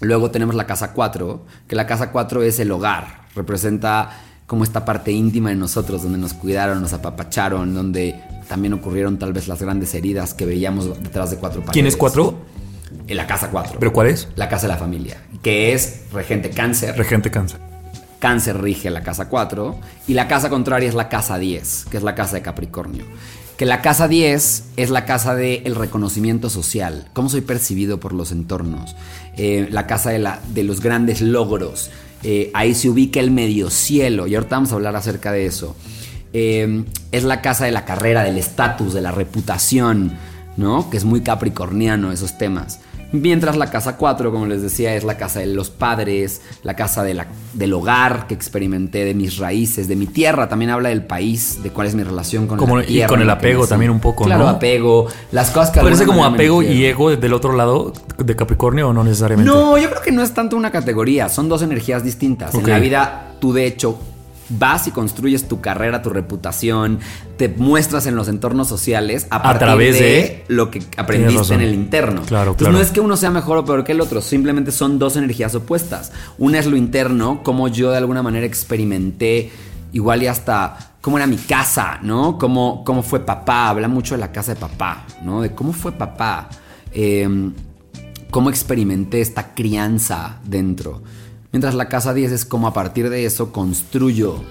Luego 0.00 0.30
tenemos 0.30 0.54
la 0.54 0.66
casa 0.66 0.92
4, 0.92 1.46
que 1.66 1.76
la 1.76 1.86
casa 1.86 2.10
4 2.10 2.42
es 2.42 2.58
el 2.58 2.70
hogar, 2.72 3.22
representa 3.34 4.10
como 4.46 4.64
esta 4.64 4.84
parte 4.84 5.12
íntima 5.12 5.48
de 5.48 5.56
nosotros, 5.56 6.02
donde 6.02 6.18
nos 6.18 6.34
cuidaron, 6.34 6.82
nos 6.82 6.92
apapacharon, 6.92 7.72
donde 7.72 8.20
también 8.48 8.74
ocurrieron 8.74 9.18
tal 9.18 9.32
vez 9.32 9.48
las 9.48 9.62
grandes 9.62 9.94
heridas 9.94 10.34
que 10.34 10.44
veíamos 10.44 11.02
detrás 11.02 11.30
de 11.30 11.38
cuatro 11.38 11.60
paredes. 11.60 11.72
¿Quién 11.72 11.86
es 11.86 11.96
cuatro? 11.96 12.34
En 13.06 13.16
la 13.16 13.26
casa 13.26 13.48
4. 13.50 13.78
¿Pero 13.80 13.92
cuál 13.94 14.08
es? 14.08 14.28
La 14.36 14.50
casa 14.50 14.66
de 14.66 14.74
la 14.74 14.78
familia, 14.78 15.22
que 15.42 15.72
es 15.72 16.02
regente 16.12 16.50
cáncer. 16.50 16.98
Regente 16.98 17.30
cáncer. 17.30 17.71
Cáncer 18.22 18.62
rige 18.62 18.88
la 18.88 19.02
casa 19.02 19.28
4 19.28 19.76
y 20.06 20.14
la 20.14 20.28
casa 20.28 20.48
contraria 20.48 20.88
es 20.88 20.94
la 20.94 21.08
casa 21.08 21.38
10, 21.38 21.86
que 21.90 21.96
es 21.96 22.04
la 22.04 22.14
casa 22.14 22.36
de 22.36 22.42
Capricornio. 22.42 23.04
Que 23.56 23.66
la 23.66 23.82
casa 23.82 24.06
10 24.06 24.62
es 24.76 24.90
la 24.90 25.04
casa 25.06 25.34
del 25.34 25.74
reconocimiento 25.74 26.48
social, 26.48 27.08
cómo 27.14 27.28
soy 27.28 27.40
percibido 27.40 27.98
por 27.98 28.12
los 28.12 28.30
entornos, 28.30 28.94
Eh, 29.36 29.66
la 29.72 29.86
casa 29.88 30.10
de, 30.10 30.20
la- 30.20 30.40
de 30.54 30.62
los 30.62 30.80
grandes 30.80 31.20
logros. 31.20 31.90
Eh, 32.22 32.50
ahí 32.54 32.74
se 32.76 32.88
ubica 32.88 33.18
el 33.18 33.32
medio 33.32 33.70
cielo 33.70 34.28
y 34.28 34.36
ahorita 34.36 34.54
vamos 34.56 34.70
a 34.70 34.76
hablar 34.76 34.94
acerca 34.94 35.32
de 35.32 35.46
eso. 35.46 35.74
Eh, 36.32 36.84
es 37.10 37.24
la 37.24 37.40
casa 37.42 37.64
de 37.64 37.72
la 37.72 37.84
carrera, 37.84 38.22
del 38.22 38.38
estatus, 38.38 38.94
de 38.94 39.00
la 39.00 39.10
reputación, 39.10 40.12
¿no? 40.56 40.88
Que 40.90 40.96
es 40.98 41.04
muy 41.04 41.22
capricorniano 41.22 42.12
esos 42.12 42.38
temas. 42.38 42.78
Mientras 43.12 43.56
la 43.56 43.70
casa 43.70 43.96
4, 43.96 44.30
como 44.32 44.46
les 44.46 44.62
decía, 44.62 44.94
es 44.94 45.04
la 45.04 45.16
casa 45.16 45.40
de 45.40 45.46
los 45.46 45.70
padres, 45.70 46.40
la 46.62 46.74
casa 46.74 47.02
de 47.02 47.14
la, 47.14 47.26
del 47.52 47.72
hogar 47.74 48.26
que 48.26 48.34
experimenté, 48.34 49.04
de 49.04 49.14
mis 49.14 49.38
raíces, 49.38 49.86
de 49.88 49.96
mi 49.96 50.06
tierra. 50.06 50.48
También 50.48 50.70
habla 50.70 50.88
del 50.88 51.04
país, 51.04 51.62
de 51.62 51.70
cuál 51.70 51.86
es 51.86 51.94
mi 51.94 52.02
relación 52.02 52.46
con 52.46 52.58
como, 52.58 52.78
la 52.78 52.86
tierra. 52.86 53.06
Y 53.06 53.08
con 53.08 53.20
el 53.20 53.30
apego 53.30 53.66
también 53.66 53.90
un 53.90 54.00
poco, 54.00 54.24
claro, 54.24 54.44
¿no? 54.44 54.48
apego, 54.50 55.08
las 55.30 55.50
cosas 55.50 55.70
que... 55.70 55.80
¿Parece 55.80 56.06
como 56.06 56.24
apego 56.24 56.62
y 56.62 56.84
ego 56.86 57.14
del 57.14 57.32
otro 57.34 57.54
lado 57.54 57.92
de 58.18 58.36
Capricornio 58.36 58.88
o 58.88 58.92
no 58.92 59.04
necesariamente? 59.04 59.50
No, 59.50 59.76
yo 59.76 59.90
creo 59.90 60.02
que 60.02 60.12
no 60.12 60.22
es 60.22 60.32
tanto 60.32 60.56
una 60.56 60.70
categoría, 60.70 61.28
son 61.28 61.48
dos 61.48 61.62
energías 61.62 62.02
distintas. 62.02 62.54
En 62.54 62.68
la 62.68 62.78
vida, 62.78 63.32
tú 63.40 63.52
de 63.52 63.66
hecho 63.66 63.98
vas 64.58 64.86
y 64.86 64.90
construyes 64.90 65.48
tu 65.48 65.60
carrera, 65.60 66.02
tu 66.02 66.10
reputación, 66.10 66.98
te 67.36 67.48
muestras 67.48 68.06
en 68.06 68.14
los 68.16 68.28
entornos 68.28 68.68
sociales 68.68 69.26
a, 69.30 69.42
partir 69.42 69.58
través 69.66 69.98
de, 69.98 70.00
de- 70.04 70.44
lo 70.48 70.70
que 70.70 70.82
aprendiste 70.96 71.54
en 71.54 71.60
el 71.60 71.74
interno. 71.74 72.22
Claro, 72.22 72.52
Entonces, 72.52 72.56
claro. 72.58 72.72
no 72.72 72.80
es 72.80 72.90
que 72.90 73.00
uno 73.00 73.16
sea 73.16 73.30
mejor 73.30 73.58
o 73.58 73.64
peor 73.64 73.84
que 73.84 73.92
el 73.92 74.00
otro, 74.00 74.20
simplemente 74.20 74.72
son 74.72 74.98
dos 74.98 75.16
energías 75.16 75.54
opuestas. 75.54 76.12
Una 76.38 76.58
es 76.58 76.66
lo 76.66 76.76
interno, 76.76 77.42
como 77.42 77.68
yo 77.68 77.90
de 77.90 77.98
alguna 77.98 78.22
manera 78.22 78.46
experimenté, 78.46 79.50
igual 79.92 80.22
y 80.22 80.26
hasta 80.26 80.92
cómo 81.00 81.16
era 81.18 81.26
mi 81.26 81.36
casa, 81.36 81.98
¿no? 82.02 82.38
Cómo, 82.38 82.84
cómo 82.84 83.02
fue 83.02 83.20
papá, 83.20 83.68
habla 83.68 83.88
mucho 83.88 84.14
de 84.14 84.20
la 84.20 84.32
casa 84.32 84.54
de 84.54 84.60
papá, 84.60 85.04
¿no? 85.24 85.42
De 85.42 85.52
cómo 85.52 85.72
fue 85.72 85.92
papá. 85.92 86.48
Eh, 86.92 87.28
cómo 88.30 88.48
experimenté 88.48 89.20
esta 89.20 89.52
crianza 89.54 90.38
dentro. 90.44 91.02
Mientras 91.52 91.74
la 91.74 91.88
casa 91.88 92.14
10 92.14 92.32
es 92.32 92.44
como 92.44 92.66
a 92.66 92.72
partir 92.72 93.10
de 93.10 93.26
eso 93.26 93.52
construyo 93.52 94.42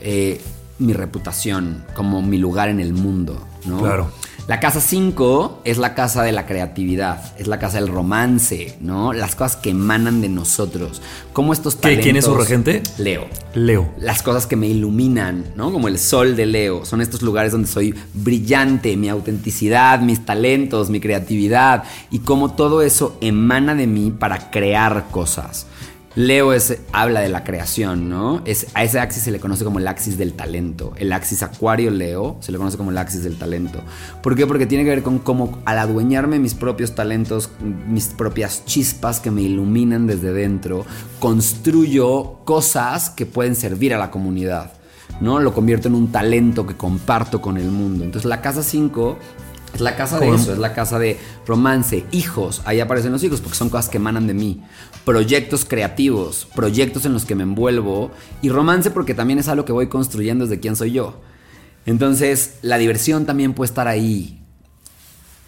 eh, 0.00 0.40
mi 0.78 0.92
reputación, 0.92 1.84
como 1.94 2.22
mi 2.22 2.38
lugar 2.38 2.68
en 2.68 2.80
el 2.80 2.92
mundo, 2.92 3.44
¿no? 3.66 3.78
Claro. 3.80 4.10
La 4.46 4.60
casa 4.60 4.78
5 4.82 5.62
es 5.64 5.78
la 5.78 5.94
casa 5.94 6.22
de 6.22 6.30
la 6.30 6.44
creatividad, 6.44 7.32
es 7.38 7.46
la 7.46 7.58
casa 7.58 7.80
del 7.80 7.88
romance, 7.88 8.76
¿no? 8.80 9.14
Las 9.14 9.34
cosas 9.34 9.56
que 9.56 9.70
emanan 9.70 10.20
de 10.20 10.28
nosotros. 10.28 11.00
Cómo 11.32 11.54
estos 11.54 11.76
¿Qué- 11.76 11.82
talentos... 11.82 12.04
quién 12.04 12.16
es 12.16 12.24
su 12.26 12.34
regente? 12.36 12.82
Leo 12.98 13.24
Leo. 13.54 13.88
las 13.98 14.22
cosas 14.22 14.46
que 14.46 14.54
me 14.56 14.66
iluminan, 14.68 15.46
¿no? 15.56 15.72
Como 15.72 15.88
el 15.88 15.98
sol 15.98 16.36
de 16.36 16.44
Leo. 16.44 16.84
Son 16.84 17.00
estos 17.00 17.22
lugares 17.22 17.52
donde 17.52 17.68
soy 17.68 17.94
brillante, 18.12 18.96
mi 18.98 19.08
autenticidad, 19.08 20.00
mis 20.00 20.26
talentos, 20.26 20.90
mi 20.90 21.00
creatividad 21.00 21.84
y 22.10 22.18
cómo 22.18 22.52
todo 22.52 22.82
eso 22.82 23.16
emana 23.22 23.74
de 23.74 23.86
mí 23.86 24.10
para 24.16 24.50
crear 24.50 25.06
cosas. 25.10 25.66
Leo 26.16 26.52
es, 26.52 26.78
habla 26.92 27.20
de 27.20 27.28
la 27.28 27.42
creación, 27.42 28.08
¿no? 28.08 28.40
Es, 28.44 28.68
a 28.74 28.84
ese 28.84 29.00
axis 29.00 29.24
se 29.24 29.32
le 29.32 29.40
conoce 29.40 29.64
como 29.64 29.80
el 29.80 29.88
axis 29.88 30.16
del 30.16 30.34
talento. 30.34 30.92
El 30.96 31.12
axis 31.12 31.42
acuario-leo 31.42 32.36
se 32.38 32.52
le 32.52 32.58
conoce 32.58 32.76
como 32.76 32.92
el 32.92 32.98
axis 32.98 33.24
del 33.24 33.36
talento. 33.36 33.80
¿Por 34.22 34.36
qué? 34.36 34.46
Porque 34.46 34.66
tiene 34.66 34.84
que 34.84 34.90
ver 34.90 35.02
con 35.02 35.18
cómo 35.18 35.60
al 35.64 35.78
adueñarme 35.78 36.38
mis 36.38 36.54
propios 36.54 36.94
talentos, 36.94 37.50
mis 37.88 38.06
propias 38.06 38.64
chispas 38.64 39.18
que 39.18 39.32
me 39.32 39.42
iluminan 39.42 40.06
desde 40.06 40.32
dentro, 40.32 40.86
construyo 41.18 42.38
cosas 42.44 43.10
que 43.10 43.26
pueden 43.26 43.56
servir 43.56 43.92
a 43.92 43.98
la 43.98 44.12
comunidad. 44.12 44.72
¿no? 45.20 45.40
Lo 45.40 45.52
convierto 45.52 45.88
en 45.88 45.94
un 45.94 46.12
talento 46.12 46.66
que 46.66 46.76
comparto 46.76 47.40
con 47.40 47.56
el 47.56 47.70
mundo. 47.70 48.04
Entonces 48.04 48.28
la 48.28 48.40
casa 48.40 48.62
5 48.62 49.18
es 49.74 49.80
la 49.80 49.96
casa 49.96 50.20
de 50.20 50.28
eso, 50.32 50.52
es 50.52 50.58
la 50.58 50.72
casa 50.72 50.98
de 50.98 51.18
romance, 51.46 52.04
hijos, 52.12 52.62
ahí 52.64 52.80
aparecen 52.80 53.12
los 53.12 53.22
hijos 53.24 53.40
porque 53.40 53.56
son 53.56 53.68
cosas 53.68 53.88
que 53.88 53.96
emanan 53.96 54.26
de 54.26 54.34
mí, 54.34 54.62
proyectos 55.04 55.64
creativos, 55.64 56.46
proyectos 56.54 57.04
en 57.04 57.12
los 57.12 57.24
que 57.24 57.34
me 57.34 57.42
envuelvo 57.42 58.12
y 58.40 58.50
romance 58.50 58.90
porque 58.90 59.14
también 59.14 59.38
es 59.38 59.48
algo 59.48 59.64
que 59.64 59.72
voy 59.72 59.88
construyendo 59.88 60.46
desde 60.46 60.60
quién 60.60 60.76
soy 60.76 60.92
yo. 60.92 61.20
Entonces 61.86 62.58
la 62.62 62.78
diversión 62.78 63.26
también 63.26 63.52
puede 63.52 63.68
estar 63.68 63.88
ahí. 63.88 64.40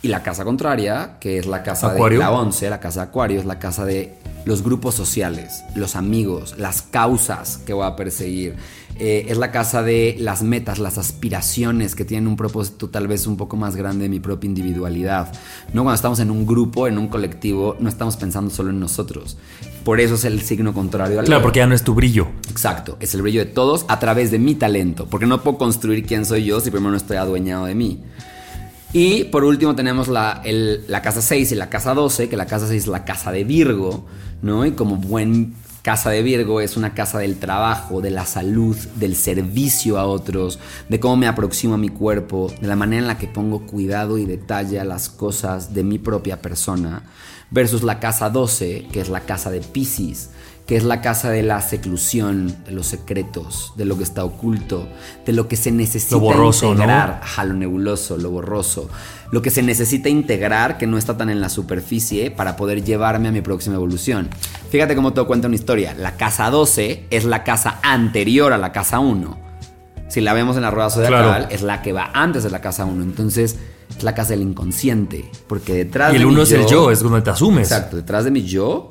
Y 0.02 0.09
la 0.09 0.23
casa 0.23 0.45
contraria, 0.45 1.18
que 1.21 1.38
es 1.38 1.47
la 1.47 1.62
casa 1.62 1.92
Acuario. 1.92 2.18
de 2.18 2.25
la 2.25 2.30
11, 2.30 2.71
la 2.71 2.80
casa 2.80 3.00
de 3.00 3.06
Acuario, 3.06 3.40
es 3.40 3.47
la 3.47 3.59
casa 3.59 3.85
de 3.85 4.14
los 4.47 4.62
grupos 4.62 4.95
sociales, 4.95 5.65
los 5.75 5.97
amigos, 5.97 6.55
las 6.57 6.81
causas 6.81 7.59
que 7.67 7.73
voy 7.73 7.85
a 7.85 7.97
perseguir. 7.97 8.55
Eh, 8.99 9.26
es 9.29 9.37
la 9.37 9.50
casa 9.50 9.83
de 9.83 10.17
las 10.19 10.43
metas, 10.43 10.79
las 10.79 10.97
aspiraciones 10.97 11.95
que 11.95 12.07
tienen 12.07 12.29
un 12.29 12.37
propósito 12.37 12.88
tal 12.88 13.09
vez 13.09 13.26
un 13.26 13.37
poco 13.37 13.57
más 13.57 13.76
grande 13.76 14.05
de 14.05 14.09
mi 14.09 14.21
propia 14.21 14.49
individualidad. 14.49 15.33
No 15.75 15.83
cuando 15.83 15.97
estamos 15.97 16.21
en 16.21 16.31
un 16.31 16.47
grupo, 16.47 16.87
en 16.87 16.97
un 16.97 17.09
colectivo, 17.09 17.76
no 17.81 17.91
estamos 17.91 18.17
pensando 18.17 18.50
solo 18.50 18.71
en 18.71 18.81
nosotros. 18.81 19.37
Por 19.85 20.00
eso 20.00 20.15
es 20.15 20.25
el 20.25 20.41
signo 20.41 20.73
contrario 20.73 21.19
al 21.19 21.26
Claro, 21.26 21.43
porque 21.43 21.59
ya 21.59 21.67
no 21.67 21.75
es 21.75 21.83
tu 21.83 21.95
brillo. 21.95 22.29
Exacto, 22.49 22.97
es 23.00 23.15
el 23.15 23.23
brillo 23.23 23.41
de 23.41 23.50
todos 23.50 23.85
a 23.88 23.99
través 23.99 24.31
de 24.31 24.38
mi 24.38 24.55
talento, 24.55 25.07
porque 25.11 25.26
no 25.26 25.43
puedo 25.43 25.59
construir 25.59 26.07
quién 26.07 26.25
soy 26.25 26.45
yo 26.45 26.61
si 26.61 26.71
primero 26.71 26.93
no 26.93 26.97
estoy 26.97 27.17
adueñado 27.19 27.67
de 27.67 27.75
mí. 27.75 28.00
Y 28.99 29.25
por 29.25 29.45
último 29.45 29.76
tenemos 29.76 30.09
la, 30.09 30.41
la 30.88 31.03
casa 31.03 31.21
6 31.21 31.53
y 31.53 31.55
la 31.55 31.69
casa 31.69 31.93
12, 31.93 32.31
que 32.31 32.37
la 32.38 32.47
casa 32.47 32.67
6 32.67 32.85
es 32.85 32.88
la 32.88 33.05
casa 33.05 33.31
de 33.31 33.45
Virgo, 33.45 34.07
¿no? 34.41 34.65
Y 34.65 34.73
como 34.73 34.97
buen 34.97 35.55
casa 35.83 36.09
de 36.09 36.23
Virgo 36.23 36.62
es 36.62 36.79
una 36.79 36.95
casa 36.95 37.19
del 37.19 37.38
trabajo, 37.38 38.00
de 38.00 38.09
la 38.09 38.25
salud, 38.25 38.75
del 38.95 39.15
servicio 39.15 39.99
a 39.99 40.07
otros, 40.07 40.59
de 40.88 40.99
cómo 40.99 41.19
me 41.19 41.26
aproximo 41.26 41.75
a 41.75 41.76
mi 41.76 41.91
cuerpo, 41.91 42.50
de 42.59 42.67
la 42.67 42.75
manera 42.75 43.03
en 43.03 43.07
la 43.07 43.19
que 43.19 43.29
pongo 43.29 43.67
cuidado 43.67 44.17
y 44.17 44.25
detalle 44.25 44.81
a 44.81 44.85
las 44.87 45.11
cosas 45.11 45.75
de 45.75 45.85
mi 45.85 45.99
propia 45.99 46.41
persona, 46.41 47.03
versus 47.50 47.83
la 47.83 48.00
casa 48.00 48.31
12, 48.31 48.88
que 48.91 49.03
es 49.03 49.11
la 49.11 49.21
casa 49.21 49.50
de 49.50 49.61
Pisces, 49.61 50.31
que 50.67 50.77
es 50.77 50.83
la 50.83 51.01
casa 51.01 51.31
de 51.31 51.45
la 51.45 51.61
seclusión, 51.63 52.57
de 52.65 52.73
los 52.73 52.87
secretos, 52.89 53.73
de 53.77 53.85
lo 53.85 53.97
que 53.97 54.03
está 54.03 54.25
oculto, 54.25 54.89
de 55.25 55.33
lo 55.33 55.47
que 55.47 55.55
se 55.55 55.71
necesita 55.71 56.17
Lo 56.17 56.21
borroso, 56.21 56.67
¿no? 56.67 56.73
integrar, 56.73 57.21
ajá, 57.23 57.45
lo 57.45 57.55
nebuloso, 57.55 58.17
lo 58.19 58.31
borroso, 58.31 58.91
lo 59.31 59.43
que 59.43 59.51
se 59.51 59.63
necesita 59.63 60.09
integrar 60.09 60.77
que 60.77 60.89
no 60.89 60.99
está 60.99 61.17
tan 61.17 61.31
en 61.31 61.41
la 61.41 61.51
superficie 61.51 62.33
para 62.33 62.57
poder 62.57 62.83
llevarme 62.83 63.29
a 63.29 63.33
mi 63.33 63.43
próxima 63.43 63.77
evolución. 63.77 64.29
Fíjate 64.71 64.97
cómo 64.97 65.13
te 65.13 65.23
cuenta 65.23 65.47
una 65.47 65.55
historia. 65.55 65.95
La 65.95 66.17
casa 66.17 66.51
12 66.51 67.07
es 67.11 67.25
la 67.25 67.45
casa 67.45 67.79
anterior 67.83 68.53
a 68.53 68.59
la 68.59 68.73
casa 68.73 68.99
1. 68.99 69.39
Si 70.09 70.21
la 70.21 70.33
vemos 70.35 70.57
en 70.57 70.63
la 70.63 70.71
rueda 70.73 70.91
zodiacal, 70.91 71.25
Claro. 71.25 71.47
es 71.51 71.63
la 71.63 71.83
que 71.83 71.93
va 71.93 72.11
antes 72.13 72.43
de 72.43 72.51
la 72.51 72.61
casa 72.61 72.85
1. 72.85 73.03
Entonces, 73.05 73.57
es 73.97 74.03
la 74.03 74.15
casa 74.15 74.31
del 74.31 74.43
inconsciente. 74.43 75.31
Porque 75.49 75.75
detrás 75.75 76.13
Y 76.13 76.17
el 76.17 76.23
de 76.23 76.27
mi 76.27 76.33
uno 76.33 76.43
es 76.43 76.51
el 76.53 76.67
yo, 76.67 76.91
es 76.91 77.01
donde 77.01 77.23
te 77.23 77.31
asumes. 77.31 77.71
Exacto, 77.71 77.97
detrás 77.97 78.25
de 78.25 78.31
mi 78.33 78.43
yo 78.43 78.89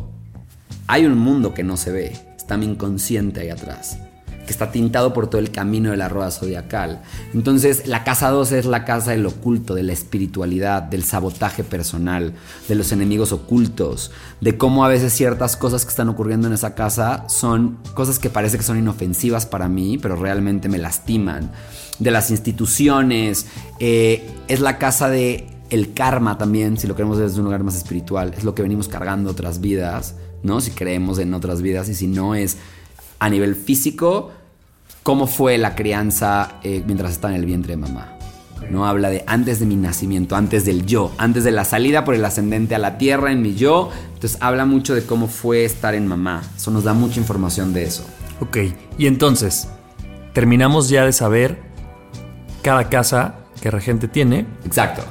hay 0.87 1.05
un 1.05 1.17
mundo 1.17 1.53
que 1.53 1.63
no 1.63 1.77
se 1.77 1.91
ve. 1.91 2.11
Está 2.37 2.57
mi 2.57 2.65
inconsciente 2.65 3.39
ahí 3.39 3.49
atrás. 3.49 3.97
Que 4.45 4.51
está 4.51 4.71
tintado 4.71 5.13
por 5.13 5.27
todo 5.27 5.39
el 5.39 5.49
camino 5.49 5.89
de 5.89 5.97
la 5.97 6.09
rueda 6.09 6.29
zodiacal. 6.29 7.01
Entonces, 7.33 7.87
la 7.87 8.03
casa 8.03 8.29
12 8.29 8.59
es 8.59 8.65
la 8.67 8.85
casa 8.85 9.11
del 9.11 9.25
oculto, 9.25 9.73
de 9.73 9.81
la 9.81 9.93
espiritualidad, 9.93 10.83
del 10.83 11.03
sabotaje 11.03 11.63
personal, 11.63 12.33
de 12.67 12.75
los 12.75 12.91
enemigos 12.91 13.31
ocultos, 13.31 14.11
de 14.41 14.55
cómo 14.55 14.85
a 14.85 14.89
veces 14.89 15.13
ciertas 15.13 15.57
cosas 15.57 15.83
que 15.83 15.89
están 15.89 16.09
ocurriendo 16.09 16.45
en 16.45 16.53
esa 16.53 16.75
casa 16.75 17.27
son 17.27 17.79
cosas 17.95 18.19
que 18.19 18.29
parece 18.29 18.57
que 18.57 18.63
son 18.63 18.77
inofensivas 18.77 19.47
para 19.47 19.67
mí, 19.67 19.97
pero 19.97 20.15
realmente 20.15 20.69
me 20.69 20.77
lastiman. 20.77 21.51
De 21.97 22.11
las 22.11 22.29
instituciones, 22.29 23.47
eh, 23.79 24.29
es 24.47 24.59
la 24.59 24.77
casa 24.77 25.09
de 25.09 25.54
el 25.69 25.93
karma 25.93 26.37
también, 26.37 26.77
si 26.77 26.87
lo 26.87 26.95
queremos 26.95 27.17
desde 27.17 27.39
un 27.39 27.45
lugar 27.45 27.63
más 27.63 27.75
espiritual, 27.75 28.33
es 28.37 28.43
lo 28.43 28.53
que 28.55 28.61
venimos 28.61 28.87
cargando 28.87 29.31
otras 29.31 29.61
vidas, 29.61 30.15
¿no? 30.43 30.61
Si 30.61 30.71
creemos 30.71 31.19
en 31.19 31.33
otras 31.33 31.61
vidas 31.61 31.89
y 31.89 31.95
si 31.95 32.07
no 32.07 32.35
es 32.35 32.57
a 33.19 33.29
nivel 33.29 33.55
físico, 33.55 34.31
cómo 35.03 35.27
fue 35.27 35.57
la 35.57 35.75
crianza 35.75 36.59
eh, 36.63 36.83
mientras 36.85 37.11
estaba 37.11 37.33
en 37.33 37.39
el 37.39 37.45
vientre 37.45 37.73
de 37.73 37.77
mamá. 37.77 38.11
No 38.69 38.87
habla 38.87 39.09
de 39.09 39.23
antes 39.27 39.59
de 39.59 39.65
mi 39.65 39.75
nacimiento, 39.75 40.35
antes 40.35 40.65
del 40.65 40.85
yo, 40.85 41.11
antes 41.17 41.43
de 41.43 41.51
la 41.51 41.65
salida 41.65 42.03
por 42.03 42.15
el 42.15 42.25
ascendente 42.25 42.73
a 42.73 42.79
la 42.79 42.97
tierra 42.97 43.31
en 43.31 43.41
mi 43.41 43.53
yo. 43.53 43.91
Entonces 44.13 44.37
habla 44.41 44.65
mucho 44.65 44.95
de 44.95 45.05
cómo 45.05 45.27
fue 45.27 45.65
estar 45.65 45.93
en 45.93 46.07
mamá. 46.07 46.41
Eso 46.55 46.71
nos 46.71 46.83
da 46.83 46.93
mucha 46.93 47.19
información 47.19 47.73
de 47.73 47.83
eso. 47.83 48.03
Ok, 48.39 48.57
y 48.97 49.07
entonces, 49.07 49.67
terminamos 50.33 50.89
ya 50.89 51.05
de 51.05 51.13
saber 51.13 51.59
cada 52.63 52.89
casa 52.89 53.35
que 53.61 53.69
regente 53.69 54.07
tiene. 54.07 54.45
Exacto. 54.65 55.03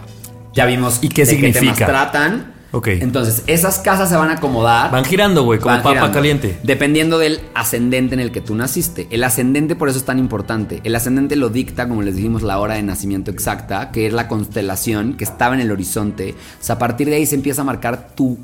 Ya 0.54 0.66
vimos 0.66 0.98
¿Y 1.02 1.08
qué 1.08 1.24
de 1.24 1.36
qué 1.36 1.42
temas 1.42 1.56
significa? 1.58 1.86
tratan. 1.86 2.54
Ok. 2.70 2.88
Entonces, 2.88 3.44
esas 3.46 3.78
casas 3.78 4.08
se 4.08 4.16
van 4.16 4.30
a 4.30 4.34
acomodar. 4.34 4.90
Van 4.90 5.04
girando, 5.04 5.44
güey, 5.44 5.60
como 5.60 5.74
Van 5.74 5.82
papa 5.82 5.94
girando, 5.94 6.12
caliente. 6.14 6.58
Dependiendo 6.64 7.18
del 7.18 7.40
ascendente 7.54 8.14
en 8.14 8.20
el 8.20 8.32
que 8.32 8.40
tú 8.40 8.54
naciste. 8.56 9.06
El 9.10 9.22
ascendente 9.22 9.76
por 9.76 9.88
eso 9.88 9.98
es 9.98 10.04
tan 10.04 10.18
importante. 10.18 10.80
El 10.82 10.96
ascendente 10.96 11.36
lo 11.36 11.50
dicta, 11.50 11.88
como 11.88 12.02
les 12.02 12.16
dijimos, 12.16 12.42
la 12.42 12.58
hora 12.58 12.74
de 12.74 12.82
nacimiento 12.82 13.30
exacta, 13.30 13.92
que 13.92 14.08
es 14.08 14.12
la 14.12 14.26
constelación 14.26 15.14
que 15.14 15.22
estaba 15.22 15.54
en 15.54 15.60
el 15.60 15.70
horizonte. 15.70 16.32
O 16.60 16.64
sea, 16.64 16.74
a 16.74 16.78
partir 16.78 17.08
de 17.08 17.14
ahí 17.16 17.26
se 17.26 17.36
empieza 17.36 17.62
a 17.62 17.64
marcar 17.64 18.08
tu 18.16 18.38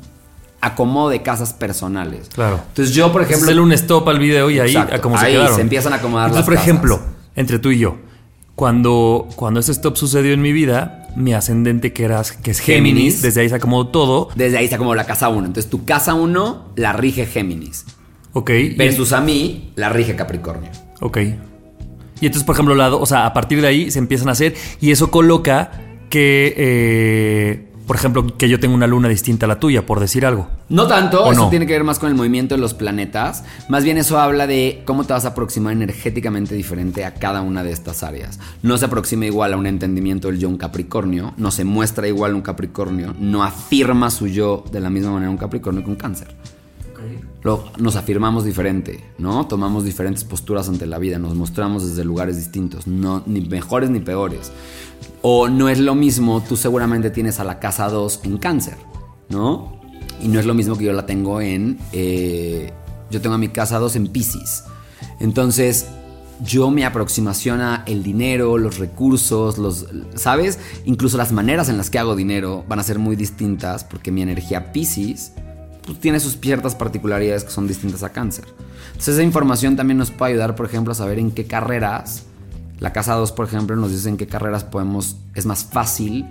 acomodo 0.61 1.09
de 1.09 1.21
casas 1.21 1.51
personales. 1.53 2.29
Claro. 2.33 2.61
Entonces 2.69 2.95
yo, 2.95 3.11
por 3.11 3.23
ejemplo... 3.23 3.43
Hacerle 3.45 3.61
un 3.61 3.73
stop 3.73 4.07
al 4.07 4.19
video 4.19 4.49
y 4.49 4.59
ahí 4.59 4.69
Exacto, 4.71 4.95
a 4.95 4.99
cómo 5.01 5.17
se 5.17 5.25
ahí 5.25 5.33
quedaron. 5.33 5.55
se 5.55 5.61
empiezan 5.61 5.91
a 5.91 5.95
acomodar 5.97 6.27
Entonces, 6.27 6.39
las 6.41 6.45
por 6.45 6.53
casas. 6.53 6.67
ejemplo, 6.67 6.99
entre 7.35 7.59
tú 7.59 7.71
y 7.71 7.79
yo, 7.79 7.97
cuando, 8.55 9.27
cuando 9.35 9.59
ese 9.59 9.71
stop 9.71 9.97
sucedió 9.97 10.33
en 10.33 10.41
mi 10.41 10.53
vida, 10.53 11.00
mi 11.15 11.33
ascendente 11.33 11.93
que, 11.93 12.03
era, 12.05 12.21
que 12.43 12.51
es 12.51 12.59
Géminis, 12.59 12.93
Géminis. 12.93 13.21
desde 13.21 13.41
ahí 13.41 13.49
se 13.49 13.55
acomodó 13.55 13.87
todo. 13.89 14.29
Desde 14.35 14.57
ahí 14.57 14.65
está 14.65 14.77
como 14.77 14.95
la 14.95 15.05
casa 15.05 15.29
1. 15.29 15.47
Entonces 15.47 15.69
tu 15.69 15.85
casa 15.85 16.13
1 16.13 16.73
la 16.75 16.93
rige 16.93 17.25
Géminis. 17.25 17.85
Ok. 18.33 18.49
y- 18.51 18.69
Versus 18.75 19.11
a 19.13 19.21
mí 19.21 19.71
la 19.75 19.89
rige 19.89 20.15
Capricornio. 20.15 20.69
Ok. 21.01 21.17
Y 21.17 22.25
entonces, 22.27 22.43
por 22.43 22.55
ejemplo, 22.55 22.75
la, 22.75 22.93
o 22.93 23.05
sea, 23.05 23.25
a 23.25 23.33
partir 23.33 23.61
de 23.61 23.67
ahí 23.67 23.89
se 23.91 23.97
empiezan 23.99 24.29
a 24.29 24.33
hacer 24.33 24.53
y 24.79 24.91
eso 24.91 25.09
coloca 25.09 25.71
que, 26.09 26.53
eh, 26.55 27.70
por 27.91 27.97
ejemplo, 27.97 28.37
que 28.37 28.47
yo 28.47 28.57
tengo 28.57 28.73
una 28.73 28.87
luna 28.87 29.09
distinta 29.09 29.47
a 29.47 29.49
la 29.49 29.59
tuya, 29.59 29.85
por 29.85 29.99
decir 29.99 30.25
algo. 30.25 30.47
No 30.69 30.87
tanto, 30.87 31.25
¿O 31.25 31.31
eso 31.33 31.41
no? 31.41 31.49
tiene 31.49 31.67
que 31.67 31.73
ver 31.73 31.83
más 31.83 31.99
con 31.99 32.07
el 32.07 32.15
movimiento 32.15 32.55
de 32.55 32.61
los 32.61 32.73
planetas. 32.73 33.43
Más 33.67 33.83
bien 33.83 33.97
eso 33.97 34.17
habla 34.17 34.47
de 34.47 34.81
cómo 34.85 35.03
te 35.03 35.11
vas 35.11 35.25
a 35.25 35.29
aproximar 35.29 35.73
energéticamente 35.73 36.55
diferente 36.55 37.03
a 37.03 37.15
cada 37.15 37.41
una 37.41 37.63
de 37.63 37.73
estas 37.73 38.01
áreas. 38.03 38.39
No 38.63 38.77
se 38.77 38.85
aproxima 38.85 39.25
igual 39.25 39.51
a 39.51 39.57
un 39.57 39.65
entendimiento 39.67 40.29
del 40.29 40.39
yo 40.39 40.47
un 40.47 40.55
Capricornio, 40.57 41.33
no 41.35 41.51
se 41.51 41.65
muestra 41.65 42.07
igual 42.07 42.33
un 42.33 42.41
Capricornio, 42.43 43.13
no 43.19 43.43
afirma 43.43 44.09
su 44.09 44.27
yo 44.27 44.63
de 44.71 44.79
la 44.79 44.89
misma 44.89 45.11
manera 45.11 45.29
un 45.29 45.35
Capricornio 45.35 45.83
que 45.83 45.89
un 45.89 45.97
Cáncer. 45.97 46.33
Lo- 47.43 47.65
nos 47.77 47.97
afirmamos 47.97 48.45
diferente, 48.45 49.03
¿no? 49.17 49.47
Tomamos 49.47 49.83
diferentes 49.83 50.23
posturas 50.23 50.69
ante 50.69 50.85
la 50.85 50.97
vida, 50.97 51.17
nos 51.19 51.35
mostramos 51.35 51.85
desde 51.89 52.05
lugares 52.05 52.37
distintos, 52.37 52.87
no, 52.87 53.23
ni 53.25 53.41
mejores 53.41 53.89
ni 53.89 53.99
peores. 53.99 54.51
O 55.21 55.47
no 55.49 55.69
es 55.69 55.79
lo 55.79 55.95
mismo, 55.95 56.41
tú 56.41 56.57
seguramente 56.57 57.11
tienes 57.11 57.39
a 57.39 57.43
la 57.43 57.59
casa 57.59 57.89
2 57.89 58.21
en 58.23 58.37
cáncer, 58.37 58.77
¿no? 59.29 59.79
Y 60.21 60.27
no 60.27 60.39
es 60.39 60.45
lo 60.45 60.53
mismo 60.53 60.77
que 60.77 60.85
yo 60.85 60.93
la 60.93 61.05
tengo 61.05 61.41
en... 61.41 61.79
eh, 61.91 62.71
yo 63.09 63.21
tengo 63.21 63.35
a 63.35 63.37
mi 63.37 63.49
casa 63.49 63.77
2 63.77 63.97
en 63.97 64.07
Pisces. 64.07 64.63
Entonces, 65.19 65.87
yo 66.43 66.71
mi 66.71 66.83
aproximación 66.83 67.61
a 67.61 67.83
el 67.85 68.03
dinero, 68.03 68.57
los 68.57 68.79
recursos, 68.79 69.57
los, 69.57 69.85
¿sabes? 70.15 70.59
Incluso 70.85 71.17
las 71.17 71.31
maneras 71.31 71.69
en 71.69 71.77
las 71.77 71.89
que 71.89 71.99
hago 71.99 72.15
dinero 72.15 72.63
van 72.67 72.79
a 72.79 72.83
ser 72.83 72.97
muy 72.97 73.15
distintas 73.15 73.83
porque 73.83 74.11
mi 74.11 74.21
energía 74.21 74.71
Pisces 74.71 75.33
pues, 75.85 75.99
tiene 75.99 76.19
sus 76.19 76.39
ciertas 76.39 76.75
particularidades 76.75 77.43
que 77.43 77.51
son 77.51 77.67
distintas 77.67 78.01
a 78.03 78.09
cáncer. 78.09 78.45
Entonces 78.87 79.15
esa 79.15 79.23
información 79.23 79.75
también 79.75 79.97
nos 79.97 80.09
puede 80.09 80.31
ayudar, 80.31 80.55
por 80.55 80.65
ejemplo, 80.65 80.93
a 80.93 80.95
saber 80.95 81.19
en 81.19 81.31
qué 81.31 81.45
carreras, 81.45 82.23
la 82.81 82.91
casa 82.91 83.13
2, 83.13 83.31
por 83.33 83.45
ejemplo, 83.45 83.75
nos 83.75 83.91
dice 83.91 84.09
en 84.09 84.17
qué 84.17 84.25
carreras 84.25 84.63
podemos, 84.63 85.15
es 85.35 85.45
más 85.45 85.63
fácil 85.63 86.27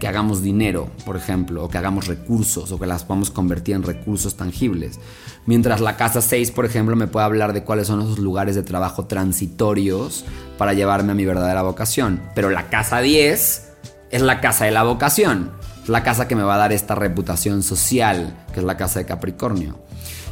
que 0.00 0.08
hagamos 0.08 0.42
dinero, 0.42 0.90
por 1.04 1.16
ejemplo, 1.18 1.62
o 1.62 1.68
que 1.68 1.76
hagamos 1.76 2.06
recursos, 2.06 2.72
o 2.72 2.78
que 2.78 2.86
las 2.86 3.04
podamos 3.04 3.30
convertir 3.30 3.74
en 3.74 3.82
recursos 3.82 4.34
tangibles. 4.38 4.98
Mientras 5.44 5.82
la 5.82 5.98
casa 5.98 6.22
6, 6.22 6.50
por 6.52 6.64
ejemplo, 6.64 6.96
me 6.96 7.08
puede 7.08 7.26
hablar 7.26 7.52
de 7.52 7.62
cuáles 7.62 7.88
son 7.88 8.00
esos 8.00 8.18
lugares 8.18 8.54
de 8.54 8.62
trabajo 8.62 9.04
transitorios 9.04 10.24
para 10.56 10.72
llevarme 10.72 11.12
a 11.12 11.14
mi 11.14 11.26
verdadera 11.26 11.60
vocación. 11.60 12.22
Pero 12.34 12.48
la 12.48 12.70
casa 12.70 13.00
10 13.00 13.68
es 14.10 14.22
la 14.22 14.40
casa 14.40 14.64
de 14.64 14.70
la 14.70 14.84
vocación. 14.84 15.50
Es 15.82 15.90
la 15.90 16.02
casa 16.02 16.26
que 16.26 16.36
me 16.36 16.42
va 16.42 16.54
a 16.54 16.58
dar 16.58 16.72
esta 16.72 16.94
reputación 16.94 17.62
social, 17.62 18.46
que 18.54 18.60
es 18.60 18.64
la 18.64 18.78
casa 18.78 18.98
de 18.98 19.04
Capricornio. 19.04 19.78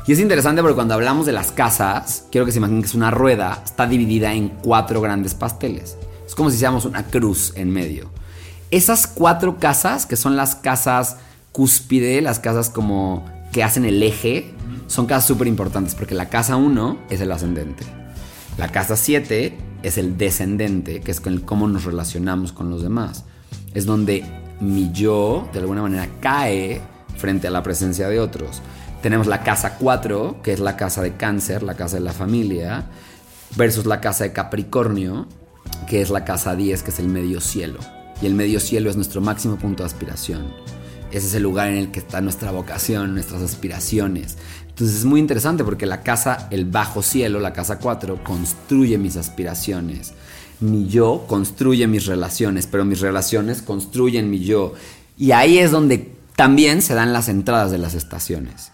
Y 0.06 0.12
es 0.12 0.18
interesante 0.18 0.62
porque 0.62 0.74
cuando 0.74 0.94
hablamos 0.94 1.26
de 1.26 1.32
las 1.32 1.52
casas, 1.52 2.24
quiero 2.30 2.46
que 2.46 2.52
se 2.52 2.58
imaginen 2.58 2.82
que 2.82 2.88
es 2.88 2.94
una 2.94 3.10
rueda, 3.10 3.62
está 3.64 3.86
dividida 3.86 4.32
en 4.32 4.48
cuatro 4.48 5.00
grandes 5.00 5.34
pasteles. 5.34 5.96
Es 6.26 6.34
como 6.34 6.50
si 6.50 6.56
hiciéramos 6.56 6.84
una 6.84 7.04
cruz 7.04 7.52
en 7.56 7.70
medio. 7.70 8.10
Esas 8.70 9.06
cuatro 9.06 9.58
casas, 9.58 10.06
que 10.06 10.16
son 10.16 10.36
las 10.36 10.54
casas 10.54 11.16
cúspide, 11.52 12.22
las 12.22 12.38
casas 12.38 12.70
como 12.70 13.24
que 13.52 13.62
hacen 13.62 13.84
el 13.84 14.02
eje, 14.02 14.54
son 14.86 15.06
casas 15.06 15.26
súper 15.26 15.46
importantes 15.46 15.94
porque 15.94 16.14
la 16.14 16.28
casa 16.28 16.56
1 16.56 16.98
es 17.10 17.20
el 17.20 17.30
ascendente. 17.32 17.84
La 18.58 18.68
casa 18.68 18.96
7 18.96 19.56
es 19.82 19.98
el 19.98 20.18
descendente, 20.18 21.00
que 21.00 21.10
es 21.10 21.20
con 21.20 21.32
el 21.32 21.42
cómo 21.42 21.68
nos 21.68 21.84
relacionamos 21.84 22.52
con 22.52 22.70
los 22.70 22.82
demás. 22.82 23.24
Es 23.74 23.86
donde 23.86 24.24
mi 24.60 24.90
yo, 24.92 25.48
de 25.52 25.60
alguna 25.60 25.82
manera, 25.82 26.08
cae 26.20 26.80
frente 27.16 27.48
a 27.48 27.50
la 27.50 27.62
presencia 27.62 28.08
de 28.08 28.20
otros. 28.20 28.62
Tenemos 29.02 29.26
la 29.26 29.42
casa 29.42 29.76
4, 29.78 30.40
que 30.42 30.52
es 30.52 30.60
la 30.60 30.76
casa 30.76 31.00
de 31.00 31.16
cáncer, 31.16 31.62
la 31.62 31.74
casa 31.74 31.96
de 31.96 32.02
la 32.02 32.12
familia, 32.12 32.84
versus 33.56 33.86
la 33.86 34.00
casa 34.00 34.24
de 34.24 34.32
Capricornio, 34.32 35.26
que 35.86 36.02
es 36.02 36.10
la 36.10 36.24
casa 36.24 36.54
10, 36.54 36.82
que 36.82 36.90
es 36.90 36.98
el 36.98 37.08
medio 37.08 37.40
cielo. 37.40 37.78
Y 38.20 38.26
el 38.26 38.34
medio 38.34 38.60
cielo 38.60 38.90
es 38.90 38.96
nuestro 38.96 39.22
máximo 39.22 39.56
punto 39.56 39.82
de 39.82 39.86
aspiración. 39.86 40.52
Ese 41.10 41.26
es 41.26 41.34
el 41.34 41.42
lugar 41.42 41.68
en 41.68 41.76
el 41.76 41.90
que 41.90 42.00
está 42.00 42.20
nuestra 42.20 42.50
vocación, 42.50 43.14
nuestras 43.14 43.42
aspiraciones. 43.42 44.36
Entonces 44.68 44.98
es 44.98 45.04
muy 45.04 45.18
interesante 45.18 45.64
porque 45.64 45.86
la 45.86 46.02
casa, 46.02 46.46
el 46.50 46.66
bajo 46.66 47.02
cielo, 47.02 47.40
la 47.40 47.52
casa 47.52 47.78
4, 47.78 48.22
construye 48.22 48.98
mis 48.98 49.16
aspiraciones. 49.16 50.12
Mi 50.60 50.88
yo 50.88 51.24
construye 51.26 51.86
mis 51.86 52.04
relaciones, 52.04 52.66
pero 52.66 52.84
mis 52.84 53.00
relaciones 53.00 53.62
construyen 53.62 54.30
mi 54.30 54.40
yo. 54.40 54.74
Y 55.16 55.32
ahí 55.32 55.58
es 55.58 55.70
donde 55.70 56.14
también 56.36 56.82
se 56.82 56.94
dan 56.94 57.14
las 57.14 57.28
entradas 57.28 57.70
de 57.70 57.78
las 57.78 57.94
estaciones. 57.94 58.72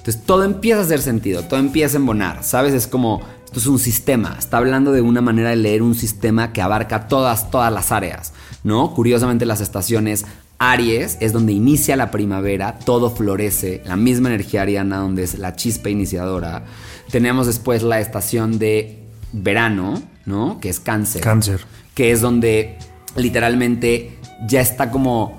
Entonces 0.00 0.22
todo 0.24 0.44
empieza 0.44 0.80
a 0.80 0.84
hacer 0.84 1.02
sentido, 1.02 1.42
todo 1.44 1.60
empieza 1.60 1.98
a 1.98 2.00
embonar, 2.00 2.42
¿sabes? 2.42 2.72
Es 2.72 2.86
como, 2.86 3.20
esto 3.44 3.58
es 3.58 3.66
un 3.66 3.78
sistema, 3.78 4.36
está 4.38 4.56
hablando 4.56 4.92
de 4.92 5.02
una 5.02 5.20
manera 5.20 5.50
de 5.50 5.56
leer 5.56 5.82
un 5.82 5.94
sistema 5.94 6.54
que 6.54 6.62
abarca 6.62 7.06
todas, 7.06 7.50
todas 7.50 7.70
las 7.70 7.92
áreas, 7.92 8.32
¿no? 8.64 8.94
Curiosamente 8.94 9.44
las 9.44 9.60
estaciones 9.60 10.24
Aries 10.58 11.18
es 11.20 11.32
donde 11.32 11.52
inicia 11.52 11.96
la 11.96 12.10
primavera, 12.10 12.78
todo 12.78 13.10
florece, 13.10 13.82
la 13.84 13.96
misma 13.96 14.28
energía 14.28 14.62
ariana 14.62 14.98
donde 14.98 15.22
es 15.22 15.38
la 15.38 15.56
chispa 15.56 15.88
iniciadora. 15.88 16.64
Tenemos 17.10 17.46
después 17.46 17.82
la 17.82 17.98
estación 17.98 18.58
de 18.58 19.04
verano, 19.32 20.02
¿no? 20.26 20.60
Que 20.60 20.68
es 20.68 20.80
cáncer. 20.80 21.22
Cáncer. 21.22 21.60
Que 21.94 22.10
es 22.12 22.20
donde 22.20 22.76
literalmente 23.16 24.18
ya 24.46 24.60
está 24.60 24.90
como 24.90 25.38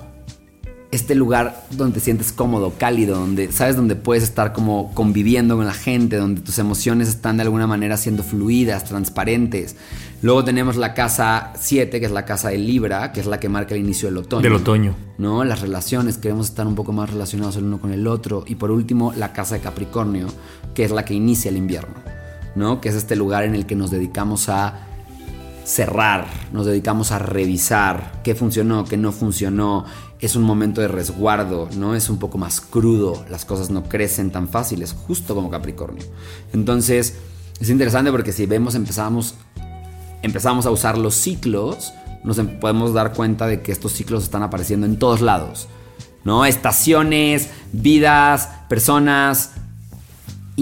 este 0.92 1.14
lugar 1.14 1.64
donde 1.70 1.94
te 1.94 2.00
sientes 2.00 2.32
cómodo, 2.32 2.74
cálido, 2.78 3.18
donde 3.18 3.50
sabes 3.50 3.76
donde 3.76 3.96
puedes 3.96 4.22
estar 4.22 4.52
como 4.52 4.92
conviviendo 4.92 5.56
con 5.56 5.64
la 5.64 5.72
gente, 5.72 6.16
donde 6.16 6.42
tus 6.42 6.58
emociones 6.58 7.08
están 7.08 7.38
de 7.38 7.44
alguna 7.44 7.66
manera 7.66 7.96
siendo 7.96 8.22
fluidas, 8.22 8.84
transparentes. 8.84 9.74
Luego 10.20 10.44
tenemos 10.44 10.76
la 10.76 10.92
casa 10.92 11.54
7, 11.58 11.98
que 11.98 12.04
es 12.04 12.12
la 12.12 12.26
casa 12.26 12.50
de 12.50 12.58
Libra, 12.58 13.10
que 13.12 13.20
es 13.20 13.26
la 13.26 13.40
que 13.40 13.48
marca 13.48 13.74
el 13.74 13.80
inicio 13.80 14.08
del 14.08 14.18
otoño. 14.18 14.42
Del 14.42 14.52
otoño. 14.52 14.94
¿No? 15.16 15.42
Las 15.44 15.62
relaciones, 15.62 16.18
queremos 16.18 16.48
estar 16.48 16.66
un 16.66 16.74
poco 16.74 16.92
más 16.92 17.08
relacionados 17.08 17.56
el 17.56 17.64
uno 17.64 17.80
con 17.80 17.90
el 17.90 18.06
otro. 18.06 18.44
Y 18.46 18.56
por 18.56 18.70
último, 18.70 19.14
la 19.16 19.32
casa 19.32 19.54
de 19.54 19.62
Capricornio, 19.62 20.26
que 20.74 20.84
es 20.84 20.90
la 20.90 21.06
que 21.06 21.14
inicia 21.14 21.48
el 21.48 21.56
invierno, 21.56 21.94
¿no? 22.54 22.82
Que 22.82 22.90
es 22.90 22.96
este 22.96 23.16
lugar 23.16 23.44
en 23.44 23.54
el 23.54 23.64
que 23.64 23.76
nos 23.76 23.90
dedicamos 23.90 24.50
a 24.50 24.91
cerrar, 25.64 26.26
nos 26.52 26.66
dedicamos 26.66 27.12
a 27.12 27.18
revisar 27.18 28.20
qué 28.24 28.34
funcionó, 28.34 28.84
qué 28.84 28.96
no 28.96 29.12
funcionó. 29.12 29.84
Es 30.20 30.36
un 30.36 30.42
momento 30.42 30.80
de 30.80 30.88
resguardo, 30.88 31.68
¿no? 31.76 31.94
Es 31.94 32.08
un 32.08 32.18
poco 32.18 32.38
más 32.38 32.60
crudo, 32.60 33.24
las 33.28 33.44
cosas 33.44 33.70
no 33.70 33.84
crecen 33.84 34.30
tan 34.30 34.48
fáciles, 34.48 34.92
justo 35.06 35.34
como 35.34 35.50
Capricornio. 35.50 36.04
Entonces, 36.52 37.16
es 37.60 37.70
interesante 37.70 38.10
porque 38.10 38.32
si 38.32 38.46
vemos, 38.46 38.74
empezamos, 38.74 39.34
empezamos 40.22 40.66
a 40.66 40.70
usar 40.70 40.96
los 40.98 41.14
ciclos, 41.14 41.92
nos 42.24 42.38
em- 42.38 42.60
podemos 42.60 42.94
dar 42.94 43.12
cuenta 43.14 43.46
de 43.46 43.62
que 43.62 43.72
estos 43.72 43.92
ciclos 43.92 44.22
están 44.22 44.42
apareciendo 44.44 44.86
en 44.86 44.98
todos 44.98 45.20
lados, 45.20 45.68
¿no? 46.24 46.44
Estaciones, 46.44 47.50
vidas, 47.72 48.48
personas, 48.68 49.50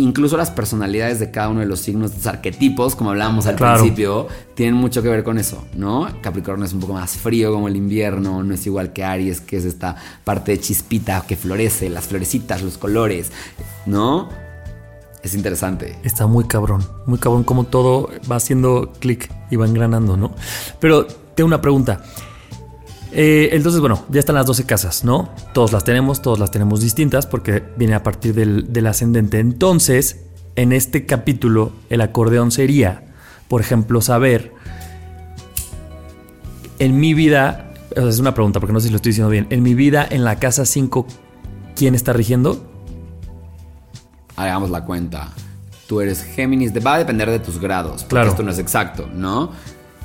incluso 0.02 0.36
las 0.36 0.50
personalidades 0.50 1.20
de 1.20 1.30
cada 1.30 1.48
uno 1.48 1.60
de 1.60 1.66
los 1.66 1.80
signos, 1.80 2.14
los 2.14 2.26
arquetipos, 2.26 2.96
como 2.96 3.10
hablábamos 3.10 3.46
al 3.46 3.56
Claro. 3.56 3.78
principio, 3.80 4.26
tienen 4.54 4.74
mucho 4.74 5.02
que 5.02 5.08
ver 5.08 5.22
con 5.22 5.38
eso, 5.38 5.64
¿no? 5.74 6.08
Capricornio 6.22 6.64
es 6.66 6.72
un 6.72 6.80
poco 6.80 6.92
más 6.94 7.12
frío 7.16 7.52
como 7.52 7.68
el 7.68 7.76
invierno, 7.76 8.42
no 8.42 8.54
es 8.54 8.66
igual 8.66 8.92
que 8.92 9.04
Aries, 9.04 9.40
que 9.40 9.56
es 9.56 9.64
esta 9.64 9.96
parte 10.24 10.52
de 10.52 10.60
chispita 10.60 11.24
que 11.26 11.36
florece, 11.36 11.88
las 11.90 12.06
florecitas, 12.08 12.62
los 12.62 12.78
colores, 12.78 13.30
¿no? 13.86 14.28
Es 15.22 15.34
interesante. 15.34 15.98
Está 16.02 16.26
muy 16.26 16.44
cabrón, 16.44 16.82
muy 17.06 17.18
cabrón 17.18 17.44
como 17.44 17.64
todo 17.64 18.08
va 18.30 18.36
haciendo 18.36 18.92
clic 19.00 19.30
y 19.50 19.56
va 19.56 19.66
engranando, 19.66 20.16
¿no? 20.16 20.32
Pero 20.80 21.06
tengo 21.34 21.46
una 21.46 21.60
pregunta. 21.60 22.00
Eh, 23.12 23.50
entonces, 23.52 23.80
bueno, 23.80 24.04
ya 24.08 24.20
están 24.20 24.36
las 24.36 24.46
12 24.46 24.64
casas, 24.66 25.04
¿no? 25.04 25.30
Todos 25.52 25.72
las 25.72 25.82
tenemos, 25.84 26.22
todos 26.22 26.38
las 26.38 26.50
tenemos 26.50 26.80
distintas 26.80 27.26
porque 27.26 27.62
viene 27.76 27.94
a 27.94 28.02
partir 28.02 28.34
del, 28.34 28.72
del 28.72 28.86
ascendente. 28.86 29.38
Entonces, 29.40 30.20
en 30.56 30.72
este 30.72 31.06
capítulo, 31.06 31.72
el 31.88 32.00
acordeón 32.02 32.50
sería, 32.52 33.02
por 33.48 33.60
ejemplo, 33.60 34.00
saber 34.00 34.52
en 36.78 36.98
mi 37.00 37.14
vida, 37.14 37.72
o 37.92 38.00
sea, 38.00 38.08
es 38.08 38.18
una 38.20 38.32
pregunta 38.34 38.60
porque 38.60 38.72
no 38.72 38.80
sé 38.80 38.86
si 38.86 38.90
lo 38.92 38.96
estoy 38.96 39.10
diciendo 39.10 39.30
bien, 39.30 39.46
en 39.50 39.62
mi 39.62 39.74
vida, 39.74 40.06
en 40.08 40.24
la 40.24 40.36
casa 40.38 40.64
5, 40.64 41.06
¿quién 41.76 41.94
está 41.94 42.12
rigiendo? 42.12 42.64
Hagamos 44.36 44.70
la 44.70 44.84
cuenta. 44.84 45.30
Tú 45.86 46.00
eres 46.00 46.22
Géminis, 46.22 46.72
va 46.86 46.94
a 46.94 46.98
depender 46.98 47.28
de 47.28 47.40
tus 47.40 47.58
grados, 47.60 48.02
porque 48.04 48.08
Claro. 48.14 48.30
esto 48.30 48.42
no 48.42 48.50
es 48.52 48.58
exacto, 48.58 49.08
¿no? 49.12 49.50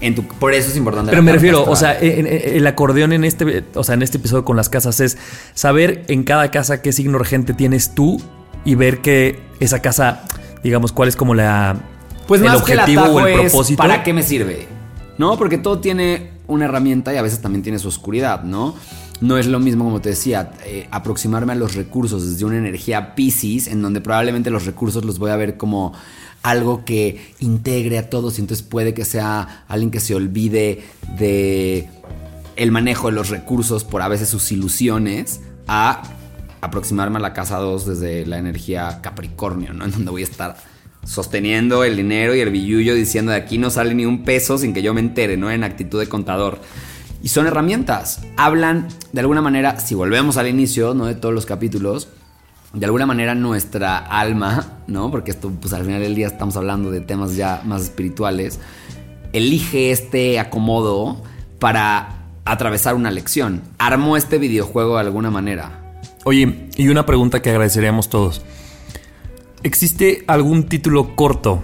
En 0.01 0.13
tu, 0.13 0.23
por 0.27 0.53
eso 0.53 0.69
es 0.69 0.75
importante. 0.77 1.10
Pero 1.12 1.23
me 1.23 1.31
refiero, 1.31 1.63
o 1.63 1.75
sea, 1.75 1.97
en- 1.99 2.27
en- 2.27 2.58
el 2.58 2.67
acordeón 2.67 3.13
en 3.13 3.23
este, 3.23 3.63
o 3.75 3.84
sea, 3.84 3.95
en 3.95 4.01
este 4.01 4.17
episodio 4.17 4.43
con 4.43 4.58
las 4.58 4.67
casas 4.69 4.99
es 4.99 5.17
saber 5.53 6.03
en 6.10 6.23
cada 6.23 6.51
casa 6.51 6.81
qué 6.81 6.91
signo 6.91 7.17
regente 7.17 7.53
tienes 7.53 7.95
tú 7.95 8.21
y 8.65 8.75
ver 8.75 8.99
que 8.99 9.39
esa 9.60 9.81
casa, 9.81 10.23
digamos, 10.63 10.91
cuál 10.91 11.08
es 11.08 11.15
como 11.15 11.34
la 11.34 11.77
Pues 12.27 12.41
el 12.41 12.47
más 12.47 12.62
que 12.63 12.73
el 12.73 12.79
objetivo 12.79 13.01
atajo 13.03 13.15
o 13.15 13.27
el 13.27 13.39
propósito. 13.41 13.77
¿para 13.77 14.03
qué 14.03 14.12
me 14.13 14.21
sirve? 14.23 14.67
¿No? 15.17 15.38
Porque 15.38 15.58
todo 15.58 15.79
tiene 15.79 16.31
una 16.47 16.65
herramienta 16.65 17.13
y 17.13 17.17
a 17.17 17.21
veces 17.21 17.39
también 17.41 17.63
tiene 17.63 17.79
su 17.79 17.88
oscuridad, 17.88 18.43
¿no? 18.43 18.75
No 19.21 19.38
es 19.38 19.47
lo 19.47 19.60
mismo, 19.62 19.86
como 19.86 20.01
te 20.01 20.10
decía, 20.10 20.51
eh, 20.65 20.88
aproximarme 20.91 21.53
a 21.53 21.55
los 21.55 21.73
recursos 21.73 22.29
desde 22.29 22.43
una 22.43 22.58
energía 22.58 23.15
Pisces, 23.15 23.67
en 23.67 23.81
donde 23.81 24.01
probablemente 24.01 24.49
los 24.49 24.65
recursos 24.65 25.05
los 25.05 25.19
voy 25.19 25.31
a 25.31 25.38
ver 25.38 25.55
como 25.55 25.93
algo 26.45 26.86
que 26.86 27.34
integre 27.39 27.97
a 27.97 28.08
todos 28.08 28.38
y 28.38 28.41
entonces 28.41 28.63
puede 28.63 28.93
que 28.93 29.03
sea 29.03 29.65
alguien 29.67 29.89
que 29.89 29.99
se 29.99 30.13
olvide 30.13 30.84
de 31.17 31.89
el 32.55 32.71
manejo 32.71 33.08
de 33.08 33.13
los 33.13 33.29
recursos 33.29 33.84
por 33.84 34.03
a 34.03 34.08
veces 34.08 34.29
sus 34.29 34.51
ilusiones 34.51 35.41
a 35.67 36.03
aproximarme 36.62 37.17
a 37.17 37.19
la 37.19 37.34
casa 37.34 37.58
2 37.58 37.88
desde 37.88 38.27
la 38.27 38.38
energía 38.38 38.99
Capricornio, 39.01 39.73
¿no? 39.73 39.86
En 39.86 39.91
donde 39.91 40.12
voy 40.12 40.21
a 40.21 40.25
estar 40.25 40.55
sosteniendo 41.03 41.84
el 41.84 41.97
dinero 41.97 42.36
y 42.36 42.41
el 42.41 42.51
billullo 42.51 42.93
diciendo 42.93 43.31
de 43.31 43.38
aquí 43.38 43.58
no 43.58 43.71
sale 43.71 43.95
ni 43.95 44.05
un 44.05 44.23
peso 44.23 44.60
sin 44.60 44.71
que 44.71 44.84
yo 44.84 44.93
me 44.93 45.01
entere, 45.01 45.38
¿no? 45.38 45.49
En 45.49 45.63
actitud 45.63 45.99
de 45.99 46.08
contador. 46.08 46.60
Y 47.23 47.29
son 47.29 47.47
herramientas. 47.47 48.21
Hablan, 48.38 48.88
de 49.13 49.21
alguna 49.21 49.41
manera, 49.41 49.79
si 49.79 49.95
volvemos 49.95 50.38
al 50.38 50.47
inicio, 50.47 50.93
¿no? 50.93 51.08
De 51.08 51.15
todos 51.15 51.34
los 51.34 51.47
capítulos, 51.47 52.08
de 52.75 52.85
alguna 52.85 53.05
manera 53.05 53.35
nuestra 53.35 53.97
alma, 53.97 54.79
¿no? 54.88 55.09
Porque 55.09 55.31
esto, 55.31 55.51
pues 55.59 55.73
al 55.73 55.85
final 55.85 56.01
del 56.01 56.13
día 56.13 56.27
estamos 56.27 56.57
hablando 56.57 56.91
de 56.91 57.01
temas 57.01 57.35
ya 57.35 57.61
más 57.63 57.83
espirituales, 57.83 58.59
elige 59.33 59.91
este 59.91 60.39
acomodo 60.39 61.23
para 61.59 62.25
atravesar 62.43 62.95
una 62.95 63.11
lección. 63.11 63.61
Armó 63.77 64.17
este 64.17 64.38
videojuego 64.38 64.95
de 64.95 65.01
alguna 65.01 65.31
manera. 65.31 65.99
Oye, 66.25 66.69
y 66.75 66.89
una 66.89 67.05
pregunta 67.05 67.41
que 67.41 67.49
agradeceríamos 67.49 68.09
todos. 68.09 68.41
¿Existe 69.63 70.23
algún 70.27 70.63
título 70.63 71.15
corto, 71.15 71.63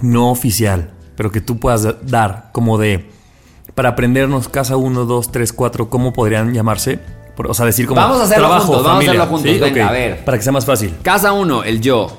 no 0.00 0.30
oficial, 0.30 0.92
pero 1.16 1.30
que 1.30 1.40
tú 1.40 1.58
puedas 1.58 2.06
dar 2.06 2.50
como 2.52 2.78
de, 2.78 3.10
para 3.74 3.90
aprendernos 3.90 4.48
casa 4.48 4.76
1, 4.76 5.04
2, 5.04 5.32
3, 5.32 5.52
4, 5.52 5.90
¿cómo 5.90 6.12
podrían 6.12 6.54
llamarse? 6.54 7.00
O 7.36 7.54
sea, 7.54 7.66
decir 7.66 7.86
como 7.86 8.00
Vamos 8.00 8.20
a 8.20 8.24
hacerlo 8.24 8.46
trabajo, 8.48 8.66
juntos, 8.66 8.84
vamos 8.84 8.90
a 8.90 8.94
familia. 9.06 9.10
hacerlo 9.22 9.36
juntos, 9.36 9.52
¿Sí? 9.52 9.58
venga, 9.60 9.84
Ok, 9.84 9.88
a 9.88 9.92
ver. 9.92 10.24
Para 10.24 10.36
que 10.38 10.44
sea 10.44 10.52
más 10.52 10.66
fácil. 10.66 10.94
Casa 11.02 11.32
1, 11.32 11.64
el 11.64 11.80
yo. 11.80 12.18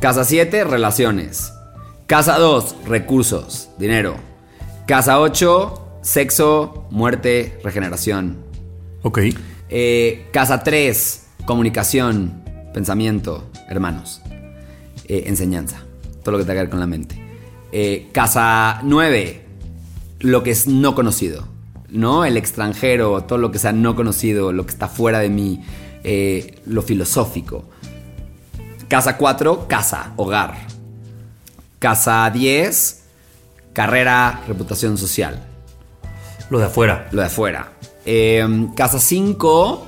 Casa 0.00 0.24
7, 0.24 0.64
relaciones. 0.64 1.52
Casa 2.06 2.38
2, 2.38 2.76
recursos, 2.86 3.70
dinero. 3.78 4.16
Casa 4.86 5.20
8, 5.20 5.98
sexo, 6.02 6.86
muerte, 6.90 7.58
regeneración. 7.62 8.38
Ok. 9.02 9.20
Eh, 9.68 10.26
casa 10.32 10.64
3, 10.64 11.26
comunicación, 11.46 12.42
pensamiento, 12.74 13.48
hermanos. 13.68 14.20
Eh, 15.06 15.24
enseñanza, 15.26 15.82
todo 16.24 16.32
lo 16.32 16.38
que 16.38 16.44
tenga 16.44 16.54
que 16.54 16.60
ver 16.62 16.70
con 16.70 16.80
la 16.80 16.86
mente. 16.86 17.22
Eh, 17.72 18.08
casa 18.12 18.80
9, 18.82 19.44
lo 20.20 20.42
que 20.42 20.50
es 20.50 20.66
no 20.66 20.94
conocido, 20.96 21.46
¿no? 21.92 22.24
El 22.24 22.36
extranjero, 22.36 23.22
todo 23.24 23.38
lo 23.38 23.50
que 23.50 23.58
sea 23.58 23.72
no 23.72 23.96
conocido, 23.96 24.52
lo 24.52 24.64
que 24.64 24.72
está 24.72 24.88
fuera 24.88 25.18
de 25.18 25.28
mí, 25.28 25.62
eh, 26.04 26.60
lo 26.66 26.82
filosófico. 26.82 27.64
Casa 28.88 29.16
4, 29.16 29.66
casa, 29.68 30.12
hogar. 30.16 30.54
Casa 31.78 32.28
10, 32.30 33.02
carrera, 33.72 34.42
reputación 34.46 34.98
social 34.98 35.42
Lo 36.50 36.58
de 36.58 36.66
afuera. 36.66 37.08
lo 37.12 37.20
de 37.20 37.26
afuera. 37.26 37.72
Eh, 38.04 38.68
casa 38.76 38.98
5, 38.98 39.86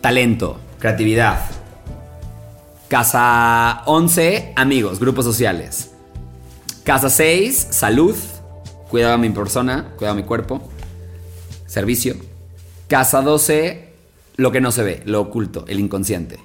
talento, 0.00 0.58
creatividad. 0.78 1.40
Casa 2.88 3.82
11, 3.86 4.52
amigos, 4.56 4.98
grupos 4.98 5.24
sociales. 5.24 5.90
Casa 6.84 7.10
6, 7.10 7.68
salud, 7.70 8.16
cuidado 8.88 9.14
a 9.14 9.18
mi 9.18 9.30
persona, 9.30 9.92
cuidado 9.96 10.14
a 10.14 10.16
mi 10.16 10.24
cuerpo. 10.24 10.60
Servicio. 11.70 12.16
Casa 12.88 13.22
12, 13.22 13.92
lo 14.34 14.50
que 14.50 14.60
no 14.60 14.72
se 14.72 14.82
ve, 14.82 15.02
lo 15.04 15.20
oculto, 15.20 15.64
el 15.68 15.78
inconsciente. 15.78 16.40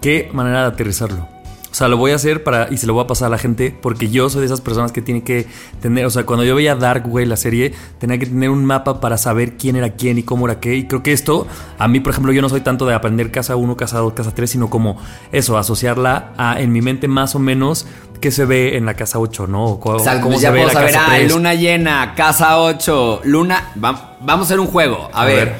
¿Qué 0.00 0.30
manera 0.32 0.60
de 0.60 0.66
aterrizarlo? 0.68 1.26
O 1.74 1.76
sea, 1.76 1.88
lo 1.88 1.96
voy 1.96 2.12
a 2.12 2.14
hacer 2.14 2.44
para 2.44 2.68
y 2.70 2.76
se 2.76 2.86
lo 2.86 2.94
voy 2.94 3.02
a 3.02 3.08
pasar 3.08 3.26
a 3.26 3.30
la 3.30 3.38
gente 3.38 3.76
porque 3.82 4.08
yo 4.08 4.30
soy 4.30 4.42
de 4.42 4.46
esas 4.46 4.60
personas 4.60 4.92
que 4.92 5.02
tiene 5.02 5.24
que 5.24 5.48
tener, 5.82 6.06
o 6.06 6.10
sea, 6.10 6.24
cuando 6.24 6.44
yo 6.44 6.54
veía 6.54 6.76
Dark, 6.76 7.08
güey, 7.08 7.26
la 7.26 7.36
serie, 7.36 7.74
tenía 7.98 8.16
que 8.16 8.26
tener 8.26 8.50
un 8.50 8.64
mapa 8.64 9.00
para 9.00 9.18
saber 9.18 9.56
quién 9.56 9.74
era 9.74 9.90
quién 9.90 10.16
y 10.16 10.22
cómo 10.22 10.46
era 10.46 10.60
qué. 10.60 10.76
Y 10.76 10.86
creo 10.86 11.02
que 11.02 11.12
esto, 11.12 11.48
a 11.76 11.88
mí, 11.88 11.98
por 11.98 12.12
ejemplo, 12.12 12.32
yo 12.32 12.40
no 12.40 12.48
soy 12.48 12.60
tanto 12.60 12.86
de 12.86 12.94
aprender 12.94 13.32
casa 13.32 13.56
1, 13.56 13.76
casa 13.76 13.98
2, 13.98 14.12
casa 14.12 14.32
3, 14.32 14.48
sino 14.48 14.70
como 14.70 14.96
eso, 15.32 15.58
asociarla 15.58 16.34
a 16.36 16.60
en 16.60 16.70
mi 16.70 16.80
mente 16.80 17.08
más 17.08 17.34
o 17.34 17.40
menos 17.40 17.88
qué 18.24 18.30
se 18.30 18.46
ve 18.46 18.78
en 18.78 18.86
la 18.86 18.94
casa 18.94 19.18
8, 19.18 19.46
¿no? 19.46 19.66
O 19.66 19.78
cu- 19.80 19.90
O 19.90 19.98
sea, 19.98 20.14
cómo 20.14 20.30
pues 20.30 20.40
ya 20.40 20.48
se 20.48 20.54
ve 20.54 20.64
la 20.64 20.72
casa 20.72 21.04
ah, 21.08 21.16
3. 21.16 21.30
luna 21.30 21.52
llena, 21.52 22.14
casa 22.14 22.58
8, 22.58 23.20
luna... 23.24 23.70
va- 23.84 24.16
vamos 24.22 24.46
a 24.46 24.48
hacer 24.48 24.60
un 24.60 24.66
juego. 24.66 25.10
A, 25.12 25.22
A 25.22 25.24
ver. 25.26 25.48
ver. 25.48 25.56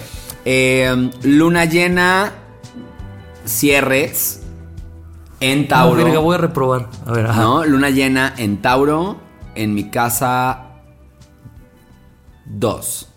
Eh, 0.47 1.11
luna 1.25 1.67
llena, 1.67 2.33
cierres 3.45 4.41
en 5.41 5.63
No, 5.63 5.69
Tauro. 5.69 6.05
verga, 6.05 6.21
voy 6.21 6.37
a 6.37 6.39
reprobar. 6.39 6.89
A 7.05 7.13
ver, 7.13 7.27
ajá. 7.27 7.43
¿no? 7.43 7.65
Luna 7.67 7.91
llena 7.91 8.33
en 8.39 8.63
Tauro, 8.63 9.19
en 9.55 9.75
mi 9.75 9.91
casa 9.91 10.63
2. 12.47 13.09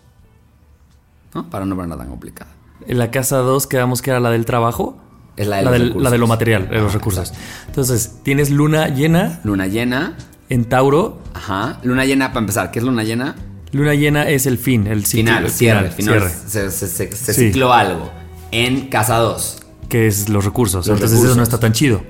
¿No? 1.34 1.48
Para 1.48 1.64
no 1.64 1.74
verla 1.74 1.96
tan 1.96 2.08
complicada. 2.08 2.50
En 2.86 2.98
la 2.98 3.10
casa 3.10 3.38
2 3.38 3.66
quedamos 3.66 4.02
que 4.02 4.10
era 4.10 4.20
la 4.20 4.30
del 4.30 4.44
trabajo. 4.44 4.98
Es 5.38 5.46
la 5.48 5.56
de 5.58 5.62
los 5.62 5.72
del- 5.72 5.82
recursos. 5.88 6.02
la 6.02 6.10
de 6.10 6.18
lo 6.18 6.26
material, 6.26 6.68
de 6.68 6.78
los 6.78 6.92
recursos. 6.92 7.32
Entonces, 7.66 8.12
tienes 8.22 8.50
luna 8.50 8.88
llena 8.88 9.40
Luna 9.44 9.66
llena, 9.66 10.16
en 10.48 10.64
Tauro. 10.64 11.20
ajá. 11.34 11.78
Luna 11.82 12.04
llena, 12.04 12.28
para 12.28 12.40
empezar, 12.40 12.70
¿qué 12.70 12.78
es 12.80 12.84
luna 12.84 13.04
llena? 13.04 13.36
Luna 13.72 13.94
llena 13.94 14.28
es 14.28 14.46
el 14.46 14.58
fin, 14.58 14.86
el 14.86 15.04
ciclo, 15.06 15.26
Final, 15.32 15.44
el 15.44 15.50
cierre, 15.50 15.90
final. 15.90 16.20
cierre, 16.20 16.30
Se, 16.30 16.70
se- 16.70 16.88
se- 16.88 17.12
se 17.16 17.34
Sí. 17.34 17.46
cicló 17.48 17.72
algo. 17.72 18.10
En 18.50 18.88
casa 18.88 19.16
2. 19.18 19.62
que 19.88 20.06
es 20.06 20.28
los 20.28 20.44
recursos. 20.44 20.86
Los 20.86 20.96
Entonces 21.00 21.22
eso 21.24 21.34
no 21.34 21.42
está 21.42 21.58
tan 21.58 21.72
chido. 21.72 22.02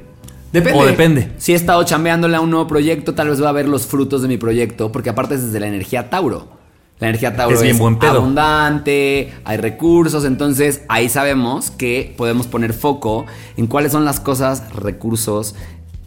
Depende. 0.53 0.79
O 0.81 0.85
depende. 0.87 1.33
Si 1.39 1.53
he 1.53 1.55
estado 1.55 1.83
chambeándole 1.85 2.37
a 2.37 2.41
un 2.41 2.51
nuevo 2.51 2.67
proyecto, 2.67 3.15
tal 3.15 3.29
vez 3.29 3.39
voy 3.39 3.49
a 3.49 3.53
ver 3.53 3.69
los 3.69 3.87
frutos 3.87 4.21
de 4.23 4.27
mi 4.29 4.37
proyecto, 4.37 4.91
porque 4.91 5.11
aparte 5.11 5.35
es 5.37 5.45
desde 5.45 5.61
la 5.61 5.69
energía 5.69 6.11
Tauro. 6.11 6.58
La 7.01 7.09
energía 7.09 7.37
Tauro 7.37 7.55
Es 7.55 7.61
es, 7.61 7.65
bien 7.65 7.79
buen 7.79 7.99
pedo. 7.99 8.19
abundante, 8.19 9.33
hay 9.45 9.57
recursos, 9.57 10.25
entonces 10.25 10.83
ahí 10.89 11.09
sabemos 11.09 11.71
que 11.71 12.13
podemos 12.17 12.47
poner 12.49 12.73
foco 12.73 13.27
en 13.57 13.67
cuáles 13.69 13.93
son 13.93 14.05
las 14.05 14.19
cosas, 14.19 14.73
recursos, 14.75 15.55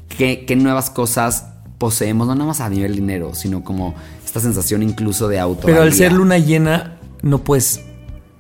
qué, 0.10 0.44
qué 0.46 0.56
nuevas 0.58 0.90
cosas 0.90 1.46
poseemos, 1.78 2.28
no 2.28 2.36
nada 2.36 2.48
más 2.48 2.60
a 2.62 2.70
nivel 2.70 2.96
dinero, 2.96 3.34
sino 3.34 3.64
como 3.64 3.96
esta 4.26 4.40
sensación 4.42 4.84
incluso 4.84 5.28
de 5.30 5.40
auto. 5.40 5.62
Pero 5.66 5.82
al 5.82 5.94
ser 5.94 6.12
luna 6.12 6.38
llena, 6.38 6.98
no 7.22 7.40
puedes 7.40 7.82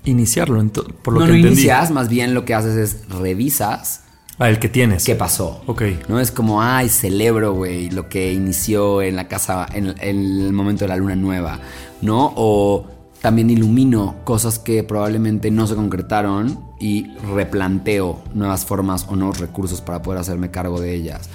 iniciarlo, 0.03 0.61
por 1.03 1.13
lo 1.13 1.19
no, 1.21 1.25
que 1.27 1.31
no 1.31 1.37
entendí. 1.37 1.47
inicias, 1.61 1.89
más 1.91 2.09
bien 2.09 2.33
lo 2.33 2.43
que 2.45 2.53
haces 2.53 2.75
es 2.75 3.09
revisas 3.09 4.03
Ah, 4.39 4.49
el 4.49 4.57
que 4.57 4.69
tienes. 4.69 5.03
qué 5.05 5.13
pasó. 5.13 5.61
Ok. 5.67 5.83
No 6.07 6.19
es 6.19 6.31
como, 6.31 6.63
ay, 6.63 6.89
celebro, 6.89 7.53
güey, 7.53 7.91
lo 7.91 8.09
que 8.09 8.33
inició 8.33 9.03
en 9.03 9.15
la 9.15 9.27
casa, 9.27 9.67
en, 9.71 9.89
en 9.99 10.17
el 10.41 10.51
momento 10.51 10.83
de 10.85 10.87
la 10.89 10.95
luna 10.95 11.15
nueva, 11.15 11.59
¿no? 12.01 12.33
O 12.35 12.85
también 13.21 13.49
ilumino 13.49 14.15
cosas 14.23 14.59
que 14.59 14.83
probablemente 14.83 15.51
no 15.51 15.67
se 15.67 15.75
concretaron 15.75 16.59
y 16.79 17.15
replanteo 17.35 18.21
nuevas 18.33 18.65
formas 18.65 19.05
o 19.09 19.15
nuevos 19.15 19.39
recursos 19.39 19.81
para 19.81 20.01
poder 20.01 20.19
hacerme 20.19 20.49
cargo 20.49 20.79
de 20.81 20.95
ellas. 20.95 21.29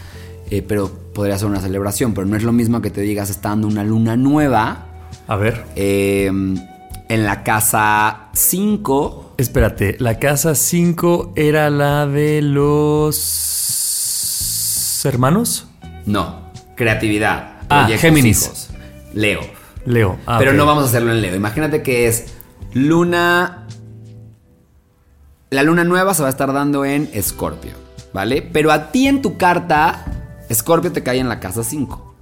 Eh, 0.50 0.62
pero 0.62 0.90
podría 1.14 1.38
ser 1.38 1.48
una 1.48 1.61
celebración, 1.61 2.14
pero 2.14 2.26
no 2.26 2.37
es 2.37 2.42
lo 2.42 2.52
mismo 2.52 2.81
que 2.81 2.90
te 2.90 3.00
digas, 3.00 3.31
está 3.31 3.50
dando 3.50 3.68
una 3.68 3.85
luna 3.85 4.16
nueva 4.16 4.87
A 5.26 5.37
ver, 5.37 5.64
eh, 5.76 6.31
en 7.09 7.24
la 7.24 7.42
casa 7.44 8.29
5. 8.33 9.35
espérate. 9.38 9.96
La 10.00 10.18
casa 10.18 10.55
5 10.55 11.33
era 11.37 11.70
la 11.70 12.07
de 12.07 12.42
los 12.42 13.26
hermanos. 15.05 15.66
No, 16.05 16.40
creatividad. 16.74 17.61
Ah, 17.68 17.88
Géminis. 17.98 18.42
hijos. 18.42 18.68
Leo. 19.14 19.40
Leo. 19.87 20.18
Ah, 20.27 20.37
Pero 20.38 20.53
no 20.53 20.66
vamos 20.66 20.85
a 20.85 20.87
hacerlo 20.88 21.12
en 21.12 21.22
Leo. 21.22 21.35
Imagínate 21.35 21.83
que 21.83 22.07
es 22.07 22.35
luna. 22.75 23.66
La 25.51 25.62
luna 25.62 25.85
nueva 25.85 26.12
se 26.12 26.22
va 26.22 26.29
a 26.29 26.31
estar 26.31 26.53
dando 26.53 26.85
en 26.85 27.09
Escorpio, 27.12 27.72
¿vale? 28.12 28.42
Pero 28.42 28.72
a 28.72 28.90
ti 28.90 29.07
en 29.07 29.22
tu 29.22 29.38
carta, 29.38 30.05
Escorpio 30.49 30.92
te 30.92 31.03
cae 31.03 31.18
en 31.18 31.29
la 31.29 31.40
casa 31.40 31.64
5. 31.64 32.14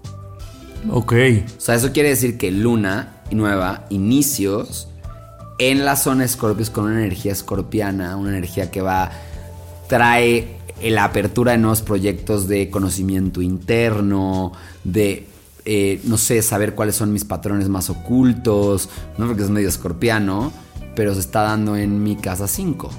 Ok. 0.90 1.14
O 1.57 1.61
sea, 1.61 1.74
eso 1.74 1.92
quiere 1.92 2.11
decir 2.11 2.37
que 2.37 2.50
luna 2.50 3.22
nueva, 3.31 3.87
inicios 3.88 4.88
en 5.59 5.85
la 5.85 5.96
zona 5.96 6.24
Escorpio 6.24 6.62
es 6.62 6.70
con 6.70 6.85
una 6.85 6.98
energía 7.00 7.33
escorpiana, 7.33 8.16
una 8.16 8.31
energía 8.31 8.70
que 8.70 8.83
va, 8.83 9.11
trae 9.88 10.59
la 10.83 11.05
apertura 11.05 11.53
de 11.53 11.59
nuevos 11.59 11.83
proyectos 11.83 12.48
de 12.48 12.68
conocimiento 12.70 13.40
interno, 13.40 14.53
de, 14.83 15.27
eh, 15.64 16.00
no 16.05 16.16
sé, 16.18 16.40
saber 16.42 16.74
cuáles 16.74 16.96
son 16.96 17.12
mis 17.12 17.24
patrones 17.24 17.68
más 17.68 17.90
ocultos, 17.90 18.88
no 19.18 19.27
porque 19.27 19.42
es 19.42 19.50
medio 19.50 19.68
escorpiano, 19.68 20.53
pero 20.94 21.14
se 21.14 21.20
está 21.20 21.42
dando 21.42 21.77
en 21.77 22.03
mi 22.03 22.16
casa 22.16 22.46
5. 22.48 22.90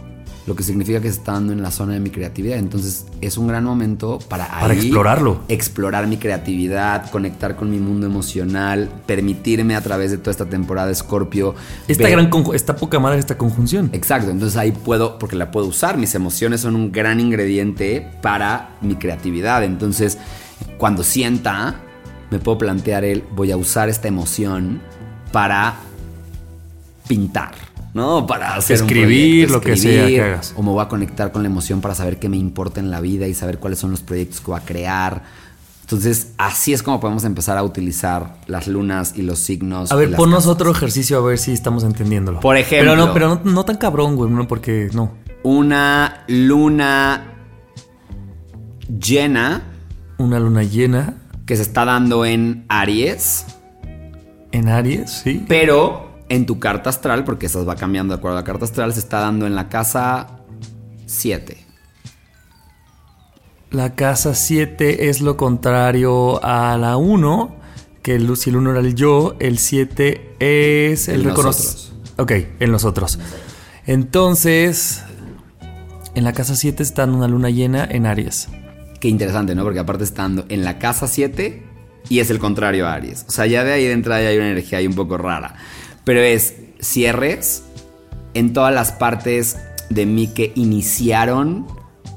Lo 0.48 0.56
que 0.56 0.62
significa 0.62 1.02
que 1.02 1.10
se 1.12 1.18
está 1.18 1.32
dando 1.32 1.54
en 1.54 1.64
la 1.64 1.72
zona 1.72 1.94
de 1.94 2.00
mi 2.00 2.12
creatividad. 2.12 2.60
Entonces 2.60 3.08
es 3.20 3.36
un 3.36 3.48
gran 3.48 3.64
momento 3.64 4.20
para, 4.30 4.48
Para 4.48 4.74
ahí 4.74 4.78
explorarlo. 4.80 5.40
explorar 5.48 6.06
mi 6.06 6.18
creatividad, 6.18 7.10
conectar 7.10 7.56
con 7.56 7.72
mi 7.72 7.80
mundo 7.80 8.06
emocional, 8.06 8.88
permitirme 9.08 9.76
a 9.76 9.82
través 9.82 10.12
de 10.12 10.20
toda 10.20 10.30
esta 10.30 10.46
temporada 10.46 10.88
de 10.88 10.94
Scorpio. 10.94 11.56
Esta 11.88 12.04
ver- 12.04 12.12
gran 12.12 12.30
esta 12.54 12.76
poca 12.76 13.00
madre 13.00 13.18
esta 13.18 13.40
conjunción. 13.40 13.90
Exacto, 13.92 14.30
entonces 14.30 14.56
ahí 14.56 14.72
puedo, 14.72 15.18
porque 15.18 15.36
la 15.36 15.50
puedo 15.50 15.66
usar, 15.66 15.98
mis 15.98 16.14
emociones 16.14 16.62
son 16.62 16.76
un 16.76 16.92
gran 16.92 17.20
ingrediente 17.20 18.08
para 18.22 18.78
mi 18.82 18.98
creatividad. 18.98 19.64
Entonces, 19.64 20.20
cuando 20.78 21.04
sienta, 21.04 21.82
me 22.32 22.40
puedo 22.40 22.58
plantear 22.58 23.04
el, 23.06 23.24
voy 23.36 23.52
a 23.52 23.58
usar 23.58 23.90
esta 23.90 24.08
emoción 24.08 24.82
para 25.32 25.76
pintar. 27.08 27.54
¿no? 27.96 28.28
Para 28.28 28.56
hacer 28.56 28.76
escribir, 28.76 29.50
lo 29.50 29.62
que 29.62 29.78
sea 29.78 30.08
que 30.08 30.22
hagas. 30.22 30.54
O 30.58 30.62
me 30.62 30.70
voy 30.70 30.84
a 30.84 30.90
conectar 30.90 31.32
con 31.32 31.44
la 31.44 31.48
emoción 31.48 31.80
para 31.80 31.96
saber 31.96 32.20
qué 32.20 32.28
me 32.28 32.36
importa 32.36 32.82
en 32.82 32.92
la 32.92 33.00
vida 33.00 33.26
y 33.26 33.34
saber 33.34 33.58
cuáles 33.58 33.80
son 33.80 33.92
los 33.92 34.02
proyectos 34.02 34.42
que 34.42 34.48
voy 34.48 34.60
a 34.60 34.66
crear. 34.66 35.24
Entonces, 35.80 36.34
así 36.38 36.74
es 36.74 36.84
como 36.84 37.00
podemos 37.00 37.24
empezar 37.24 37.58
a 37.58 37.64
utilizar 37.64 38.38
las 38.48 38.68
lunas 38.68 39.14
y 39.16 39.22
los 39.22 39.40
signos. 39.40 39.94
A 39.94 39.96
ver, 39.96 40.14
ponnos 40.14 40.46
otro 40.46 40.72
ejercicio 40.72 41.18
a 41.18 41.22
ver 41.22 41.38
si 41.38 41.54
estamos 41.54 41.86
entendiéndolo. 41.86 42.42
Por 42.42 42.58
ejemplo. 42.58 42.92
Pero 42.92 43.06
no, 43.06 43.14
pero 43.14 43.42
no, 43.46 43.64
tan 43.64 43.78
cabrón, 43.78 44.18
güey, 44.18 44.30
no, 44.30 44.46
porque 44.46 44.90
no. 44.94 45.14
Una 45.44 46.26
luna 46.28 47.36
llena. 48.90 49.62
Una 50.18 50.40
luna 50.40 50.64
llena. 50.64 51.14
Que 51.46 51.56
se 51.56 51.62
está 51.62 51.86
dando 51.86 52.26
en 52.26 52.66
Aries. 52.70 53.46
En 54.52 54.68
Aries, 54.68 55.12
sí. 55.12 55.46
Pero 55.48 56.16
en 56.30 56.46
tu 56.46 56.60
carta 56.60 56.90
astral, 56.90 57.24
porque 57.24 57.46
esas 57.46 57.68
va 57.68 57.76
cambiando 57.76 58.14
de 58.14 58.20
acuerdo 58.20 58.38
a 58.38 58.42
la 58.42 58.46
carta 58.46 58.66
astral, 58.66 58.94
se 58.94 59.00
está 59.00 59.20
dando 59.20 59.46
en 59.46 59.56
la 59.56 59.70
casa 59.70 60.40
7. 61.06 61.58
La 63.72 63.96
casa 63.96 64.34
7 64.34 65.10
es 65.10 65.22
lo 65.22 65.38
contrario 65.38 66.44
a 66.44 66.78
la 66.78 66.98
1, 66.98 67.56
que 68.02 68.16
el, 68.16 68.36
si 68.38 68.50
el 68.50 68.58
1 68.58 68.72
era 68.72 68.80
el 68.80 68.96
yo, 68.96 69.36
el 69.40 69.58
7 69.58 70.36
es 70.40 71.08
el 71.08 71.24
reconocer. 71.24 71.94
Ok, 72.18 72.32
en 72.60 72.72
los 72.72 72.86
otros. 72.86 73.20
Entonces, 73.86 75.04
en 76.16 76.24
la 76.24 76.34
casa 76.34 76.56
7 76.56 76.82
está 76.82 77.04
una 77.06 77.28
luna 77.28 77.50
llena 77.50 77.86
en 77.86 78.06
Aries. 78.06 78.48
Qué 79.00 79.08
interesante, 79.08 79.56
¿no? 79.56 79.64
Porque 79.64 79.80
aparte 79.80 80.04
estando 80.04 80.46
en 80.50 80.64
la 80.64 80.80
casa 80.80 81.08
7 81.08 81.64
y 82.10 82.20
es 82.20 82.30
el 82.30 82.40
contrario 82.40 82.88
a 82.88 82.94
Aries. 82.94 83.26
O 83.28 83.32
sea, 83.32 83.46
ya 83.46 83.64
de 83.64 83.74
ahí 83.74 83.86
de 83.86 83.92
entrada 83.92 84.22
ya 84.22 84.30
hay 84.30 84.38
una 84.38 84.52
energía 84.52 84.80
ahí 84.80 84.88
un 84.88 84.96
poco 84.96 85.18
rara. 85.18 85.56
Pero 86.04 86.22
es 86.22 86.56
cierres 86.80 87.64
en 88.34 88.54
todas 88.54 88.74
las 88.74 88.92
partes 88.92 89.58
de 89.90 90.06
mí 90.06 90.28
que 90.28 90.52
iniciaron 90.56 91.68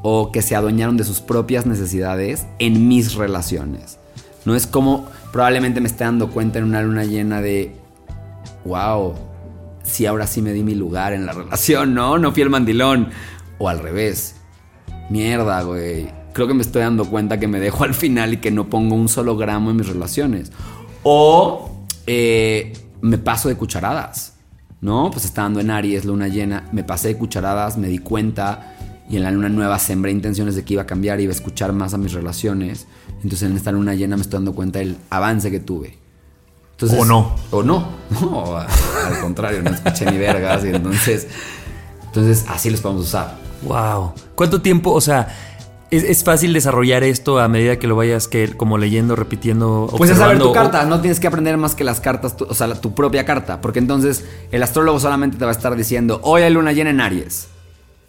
o 0.02 0.30
que 0.32 0.42
se 0.42 0.54
adueñaron 0.54 0.96
de 0.96 1.04
sus 1.04 1.20
propias 1.20 1.66
necesidades 1.66 2.46
en 2.58 2.88
mis 2.88 3.14
relaciones. 3.14 3.98
No 4.44 4.54
es 4.54 4.66
como 4.66 5.06
probablemente 5.32 5.80
me 5.80 5.88
esté 5.88 6.04
dando 6.04 6.30
cuenta 6.30 6.58
en 6.58 6.64
una 6.64 6.82
luna 6.82 7.04
llena 7.04 7.40
de, 7.40 7.74
wow, 8.64 9.14
si 9.82 10.06
ahora 10.06 10.26
sí 10.26 10.42
me 10.42 10.52
di 10.52 10.62
mi 10.62 10.74
lugar 10.74 11.12
en 11.12 11.26
la 11.26 11.32
relación, 11.32 11.94
¿no? 11.94 12.18
No 12.18 12.32
fui 12.32 12.42
el 12.42 12.50
mandilón. 12.50 13.10
O 13.58 13.68
al 13.68 13.80
revés, 13.80 14.36
mierda, 15.10 15.62
güey. 15.62 16.08
Creo 16.38 16.46
que 16.46 16.54
me 16.54 16.62
estoy 16.62 16.82
dando 16.82 17.04
cuenta 17.04 17.40
que 17.40 17.48
me 17.48 17.58
dejo 17.58 17.82
al 17.82 17.94
final 17.94 18.34
y 18.34 18.36
que 18.36 18.52
no 18.52 18.70
pongo 18.70 18.94
un 18.94 19.08
solo 19.08 19.36
gramo 19.36 19.72
en 19.72 19.76
mis 19.76 19.88
relaciones. 19.88 20.52
O 21.02 21.84
eh, 22.06 22.74
me 23.00 23.18
paso 23.18 23.48
de 23.48 23.56
cucharadas, 23.56 24.34
¿no? 24.80 25.10
Pues 25.10 25.24
estando 25.24 25.58
en 25.58 25.72
Aries, 25.72 26.04
luna 26.04 26.28
llena, 26.28 26.68
me 26.70 26.84
pasé 26.84 27.08
de 27.08 27.16
cucharadas, 27.16 27.76
me 27.76 27.88
di 27.88 27.98
cuenta 27.98 28.76
y 29.10 29.16
en 29.16 29.24
la 29.24 29.32
luna 29.32 29.48
nueva 29.48 29.80
sembré 29.80 30.12
intenciones 30.12 30.54
de 30.54 30.62
que 30.62 30.74
iba 30.74 30.82
a 30.82 30.86
cambiar, 30.86 31.20
iba 31.20 31.32
a 31.32 31.34
escuchar 31.34 31.72
más 31.72 31.92
a 31.92 31.98
mis 31.98 32.12
relaciones. 32.12 32.86
Entonces 33.16 33.42
en 33.42 33.56
esta 33.56 33.72
luna 33.72 33.96
llena 33.96 34.14
me 34.14 34.22
estoy 34.22 34.36
dando 34.36 34.54
cuenta 34.54 34.78
del 34.78 34.96
avance 35.10 35.50
que 35.50 35.58
tuve. 35.58 35.98
o 36.96 37.04
no. 37.04 37.34
O 37.50 37.64
no. 37.64 37.84
No, 38.20 38.58
al 38.58 39.20
contrario, 39.20 39.60
no 39.60 39.70
escuché 39.70 40.08
ni 40.08 40.18
vergas. 40.18 40.64
Y 40.64 40.68
entonces, 40.68 41.26
entonces 42.06 42.44
así 42.48 42.70
los 42.70 42.80
podemos 42.80 43.06
usar. 43.06 43.36
Wow. 43.62 44.12
¿Cuánto 44.36 44.62
tiempo, 44.62 44.92
o 44.92 45.00
sea, 45.00 45.26
es, 45.90 46.24
fácil 46.24 46.52
desarrollar 46.52 47.02
esto 47.04 47.38
a 47.38 47.48
medida 47.48 47.78
que 47.78 47.86
lo 47.86 47.96
vayas 47.96 48.28
que 48.28 48.56
como 48.56 48.78
leyendo, 48.78 49.16
repitiendo. 49.16 49.92
Pues 49.96 50.10
es 50.10 50.18
saber 50.18 50.38
tu 50.38 50.52
carta, 50.52 50.84
no 50.84 51.00
tienes 51.00 51.20
que 51.20 51.26
aprender 51.26 51.56
más 51.56 51.74
que 51.74 51.84
las 51.84 52.00
cartas, 52.00 52.36
o 52.40 52.54
sea, 52.54 52.74
tu 52.74 52.94
propia 52.94 53.24
carta, 53.24 53.60
porque 53.60 53.78
entonces 53.78 54.24
el 54.50 54.62
astrólogo 54.62 55.00
solamente 55.00 55.36
te 55.36 55.44
va 55.44 55.50
a 55.50 55.54
estar 55.54 55.74
diciendo, 55.76 56.20
hoy 56.22 56.42
hay 56.42 56.52
luna 56.52 56.72
llena 56.72 56.90
en 56.90 57.00
Aries. 57.00 57.48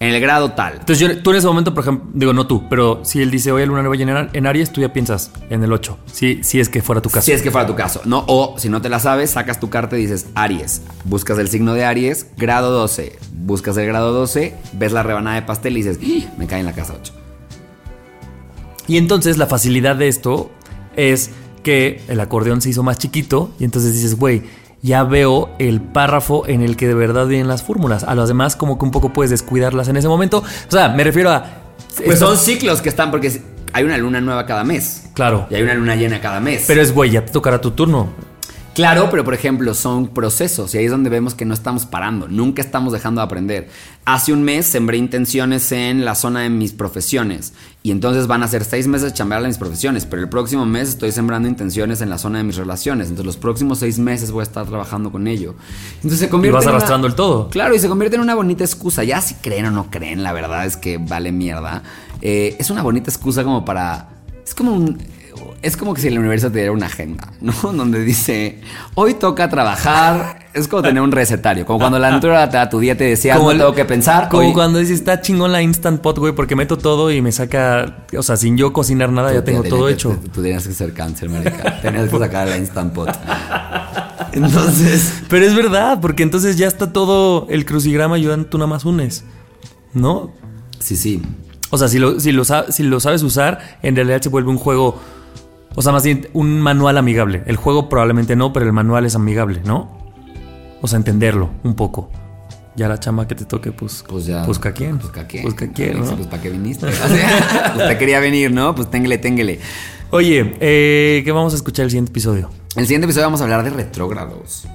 En 0.02 0.14
el 0.14 0.22
grado 0.22 0.54
tal. 0.54 0.76
Entonces, 0.80 1.22
tú 1.22 1.32
en 1.32 1.36
ese 1.36 1.48
momento, 1.48 1.74
por 1.74 1.84
ejemplo, 1.84 2.10
digo, 2.14 2.32
no 2.32 2.48
tú, 2.48 2.70
pero 2.70 3.02
si 3.04 3.22
él 3.22 3.30
dice 3.30 3.52
hoy 3.52 3.64
hay 3.64 3.68
luna 3.68 3.82
nueva 3.82 3.98
llena 3.98 4.30
en 4.32 4.48
Aries, 4.48 4.72
tú 4.72 4.80
ya 4.80 4.94
piensas 4.94 5.30
en 5.50 5.62
el 5.62 5.74
8. 5.74 5.98
Si, 6.06 6.42
si 6.42 6.62
es 6.62 6.70
que 6.70 6.82
fuera 6.82 7.02
tu 7.02 7.10
caso. 7.10 7.26
Si 7.26 7.34
es 7.34 7.42
que 7.42 7.52
fuera 7.52 7.68
tu 7.68 7.76
caso. 7.76 8.02
No, 8.06 8.24
o 8.28 8.56
si 8.58 8.70
no 8.70 8.82
te 8.82 8.88
la 8.88 9.00
sabes, 9.00 9.32
sacas 9.32 9.60
tu 9.60 9.70
carta 9.70 9.98
y 9.98 10.04
dices 10.04 10.28
Aries. 10.36 10.84
Buscas 11.04 11.38
el 11.38 11.50
signo 11.50 11.74
de 11.74 11.84
Aries, 11.84 12.28
grado 12.38 12.72
12. 12.72 13.20
Buscas 13.34 13.76
el 13.76 13.88
grado 13.88 14.14
12, 14.14 14.56
ves 14.72 14.94
la 14.94 15.04
rebanada 15.04 15.36
de 15.36 15.42
pastel 15.42 15.78
y 15.78 15.84
dices, 15.84 16.00
¡Ah! 16.02 16.34
me 16.38 16.48
cae 16.48 16.62
en 16.62 16.66
la 16.66 16.74
casa 16.74 16.96
8. 16.98 17.29
Y 18.90 18.98
entonces 18.98 19.38
la 19.38 19.46
facilidad 19.46 19.96
de 19.96 20.08
esto 20.08 20.50
es 20.96 21.30
que 21.62 22.02
el 22.08 22.20
acordeón 22.20 22.60
se 22.60 22.70
hizo 22.70 22.82
más 22.82 22.98
chiquito 22.98 23.52
y 23.60 23.64
entonces 23.64 23.94
dices, 23.94 24.16
güey, 24.16 24.42
ya 24.82 25.04
veo 25.04 25.52
el 25.60 25.80
párrafo 25.80 26.48
en 26.48 26.64
el 26.64 26.76
que 26.76 26.88
de 26.88 26.96
verdad 26.96 27.28
vienen 27.28 27.48
las 27.48 27.62
fórmulas. 27.62 28.04
A 28.04 28.16
los 28.16 28.28
demás 28.28 28.56
como 28.56 28.80
que 28.80 28.86
un 28.86 28.92
poco 28.92 29.14
puedes 29.14 29.30
descuidarlas 29.30 29.90
en 29.90 29.98
ese 29.98 30.08
momento. 30.08 30.40
O 30.40 30.72
sea, 30.72 30.90
me 30.90 31.04
refiero 31.04 31.30
a... 31.30 31.46
Pues 32.04 32.18
son 32.18 32.36
ciclos 32.36 32.82
que 32.82 32.90
están 32.90 33.12
porque 33.12 33.40
hay 33.74 33.84
una 33.84 33.96
luna 34.00 34.22
nueva 34.22 34.48
cada 34.48 34.64
mes. 34.64 35.04
Claro. 35.14 35.46
Y 35.52 35.56
hay 35.56 35.62
una 35.62 35.76
luna 35.76 35.96
llena 35.96 36.20
cada 36.20 36.40
mes. 36.40 36.64
Pero 36.66 36.82
es, 36.82 36.92
güey, 36.92 37.12
ya 37.12 37.24
te 37.24 37.32
tocará 37.32 37.62
tu 37.62 37.70
turno. 37.72 38.10
Claro, 38.80 39.10
pero 39.12 39.26
por 39.26 39.34
ejemplo, 39.34 39.74
son 39.74 40.08
procesos 40.08 40.74
y 40.74 40.78
ahí 40.78 40.86
es 40.86 40.92
donde 40.92 41.10
vemos 41.10 41.36
que 41.36 41.44
no 41.44 41.54
estamos 41.54 41.86
parando, 41.86 42.30
nunca 42.30 42.62
estamos 42.62 42.94
dejando 42.94 43.20
de 43.20 43.26
aprender. 43.26 43.68
Hace 44.06 44.32
un 44.32 44.42
mes 44.42 44.68
sembré 44.68 44.96
intenciones 44.96 45.74
en 45.74 46.06
la 46.06 46.16
zona 46.16 46.44
de 46.44 46.50
mis 46.50 46.72
profesiones 46.72 47.52
y 47.84 47.92
entonces 47.92 48.28
van 48.28 48.42
a 48.42 48.48
ser 48.48 48.64
seis 48.64 48.88
meses 48.88 49.14
chambear 49.14 49.46
mis 49.46 49.58
profesiones, 49.58 50.06
pero 50.06 50.22
el 50.22 50.30
próximo 50.30 50.66
mes 50.66 50.88
estoy 50.88 51.12
sembrando 51.12 51.50
intenciones 51.50 52.00
en 52.00 52.10
la 52.10 52.18
zona 52.18 52.38
de 52.38 52.46
mis 52.46 52.56
relaciones, 52.56 53.10
entonces 53.10 53.26
los 53.26 53.36
próximos 53.36 53.80
seis 53.80 54.00
meses 54.00 54.32
voy 54.32 54.40
a 54.40 54.44
estar 54.44 54.66
trabajando 54.66 55.12
con 55.12 55.28
ello. 55.28 55.56
Entonces 55.96 56.20
se 56.20 56.30
convierte 56.30 56.56
y 56.56 56.60
vas 56.60 56.68
arrastrando 56.68 57.06
el 57.06 57.16
todo. 57.16 57.50
Claro, 57.50 57.76
y 57.76 57.80
se 57.80 57.90
convierte 57.90 58.16
en 58.16 58.22
una 58.22 58.36
bonita 58.36 58.64
excusa. 58.64 59.04
Ya 59.04 59.20
si 59.20 59.36
creen 59.36 59.66
o 59.66 59.72
no 59.72 59.92
creen, 59.92 60.24
la 60.24 60.32
verdad 60.32 60.66
es 60.66 60.78
que 60.78 61.00
vale 61.00 61.34
mierda. 61.34 61.84
Eh, 62.22 62.56
es 62.58 62.70
una 62.70 62.82
bonita 62.82 63.12
excusa 63.12 63.44
como 63.44 63.66
para... 63.66 64.08
Es 64.46 64.56
como 64.56 64.72
un 64.72 64.98
es 65.62 65.76
como 65.76 65.94
que 65.94 66.02
si 66.02 66.08
el 66.08 66.18
universo 66.18 66.50
te 66.52 66.60
diera 66.60 66.72
una 66.72 66.86
agenda, 66.86 67.32
¿no? 67.42 67.54
Donde 67.74 68.04
dice, 68.04 68.62
hoy 68.96 69.16
toca 69.16 69.50
trabajar. 69.50 70.48
Es 70.54 70.68
como 70.68 70.82
tener 70.82 71.02
un 71.04 71.12
recetario. 71.12 71.66
Como 71.66 71.80
cuando 71.80 72.00
la 72.00 72.10
naturaleza 72.12 72.50
te 72.50 72.58
da 72.58 72.70
tu 72.70 72.80
día, 72.80 72.98
te 72.98 73.04
decía, 73.04 73.38
como 73.38 73.52
tengo 73.52 73.74
que 73.74 73.86
pensar. 73.86 74.30
Como 74.30 74.54
cuando 74.54 74.80
dices, 74.80 74.96
está 75.00 75.22
chingón 75.22 75.52
la 75.52 75.62
Instant 75.62 76.02
Pot, 76.02 76.18
güey, 76.18 76.34
porque 76.34 76.56
meto 76.56 76.78
todo 76.78 77.12
y 77.12 77.22
me 77.22 77.32
saca. 77.32 78.06
O 78.18 78.24
sea, 78.24 78.38
sin 78.38 78.58
yo 78.58 78.72
cocinar 78.74 79.12
nada, 79.12 79.34
ya 79.34 79.44
tengo 79.44 79.64
todo 79.64 79.90
hecho. 79.90 80.18
Tú 80.34 80.42
tenías 80.42 80.68
que 80.68 80.74
ser 80.74 80.94
cáncer, 80.94 81.30
marica. 81.30 81.82
tenías 81.82 82.10
que 82.10 82.20
sacar 82.20 82.48
la 82.48 82.58
Instant 82.58 82.94
Pot. 82.94 83.10
Entonces. 84.32 85.24
Pero 85.28 85.46
es 85.46 85.56
verdad, 85.56 86.00
porque 86.02 86.24
entonces 86.24 86.58
ya 86.58 86.68
está 86.68 86.94
todo 86.94 87.48
el 87.50 87.66
crucigrama 87.66 88.18
y 88.18 88.26
tú 88.50 88.58
nada 88.58 88.68
más 88.68 88.86
unes. 88.86 89.24
¿No? 89.94 90.32
Sí, 90.80 90.96
sí. 90.96 91.22
O 91.72 91.78
sea, 91.78 91.88
si 91.88 92.00
lo, 92.00 92.20
si 92.20 92.32
lo, 92.32 92.44
si 92.46 92.84
lo 92.84 93.00
sabes 93.00 93.22
usar, 93.24 93.78
en 93.84 93.96
realidad 93.96 94.22
se 94.22 94.30
vuelve 94.30 94.50
un 94.50 94.58
juego 94.58 95.00
o 95.80 95.82
sea, 95.82 95.94
más 95.94 96.04
bien 96.04 96.28
un 96.34 96.60
manual 96.60 96.98
amigable. 96.98 97.42
El 97.46 97.56
juego 97.56 97.88
probablemente 97.88 98.36
no, 98.36 98.52
pero 98.52 98.66
el 98.66 98.74
manual 98.74 99.06
es 99.06 99.16
amigable, 99.16 99.62
¿no? 99.64 99.90
O 100.82 100.90
sea, 100.90 100.98
entenderlo 100.98 101.52
un 101.64 101.74
poco. 101.74 102.12
Ya 102.76 102.90
la 102.90 103.00
chamba 103.00 103.30
que 103.30 103.34
te 103.34 103.46
toque, 103.46 103.72
pues. 103.72 104.04
Pues 104.06 104.26
ya. 104.26 104.44
Busca 104.44 104.74
quién. 104.74 105.00
Busca 105.00 105.26
quién. 105.26 105.46
Busca 105.46 105.72
quién. 105.72 106.00
Pues 106.00 106.28
para 106.28 106.42
qué 106.42 106.50
viniste. 106.50 106.86
o 106.88 106.92
sea, 106.92 107.76
usted 107.78 107.98
quería 107.98 108.20
venir, 108.20 108.52
¿no? 108.52 108.76
Pues 108.76 108.92
téngale, 108.92 109.20
téngale. 109.20 109.62
Oye, 110.10 110.54
eh, 110.60 111.22
¿qué 111.24 111.32
vamos 111.32 111.54
a 111.54 111.56
escuchar 111.56 111.86
el 111.86 111.92
siguiente 111.92 112.12
episodio? 112.12 112.50
El 112.76 112.84
siguiente 112.84 113.06
episodio 113.06 113.28
vamos 113.28 113.40
a 113.40 113.46
hablar 113.46 113.64
de 113.64 113.70
retrógrados. 113.70 114.68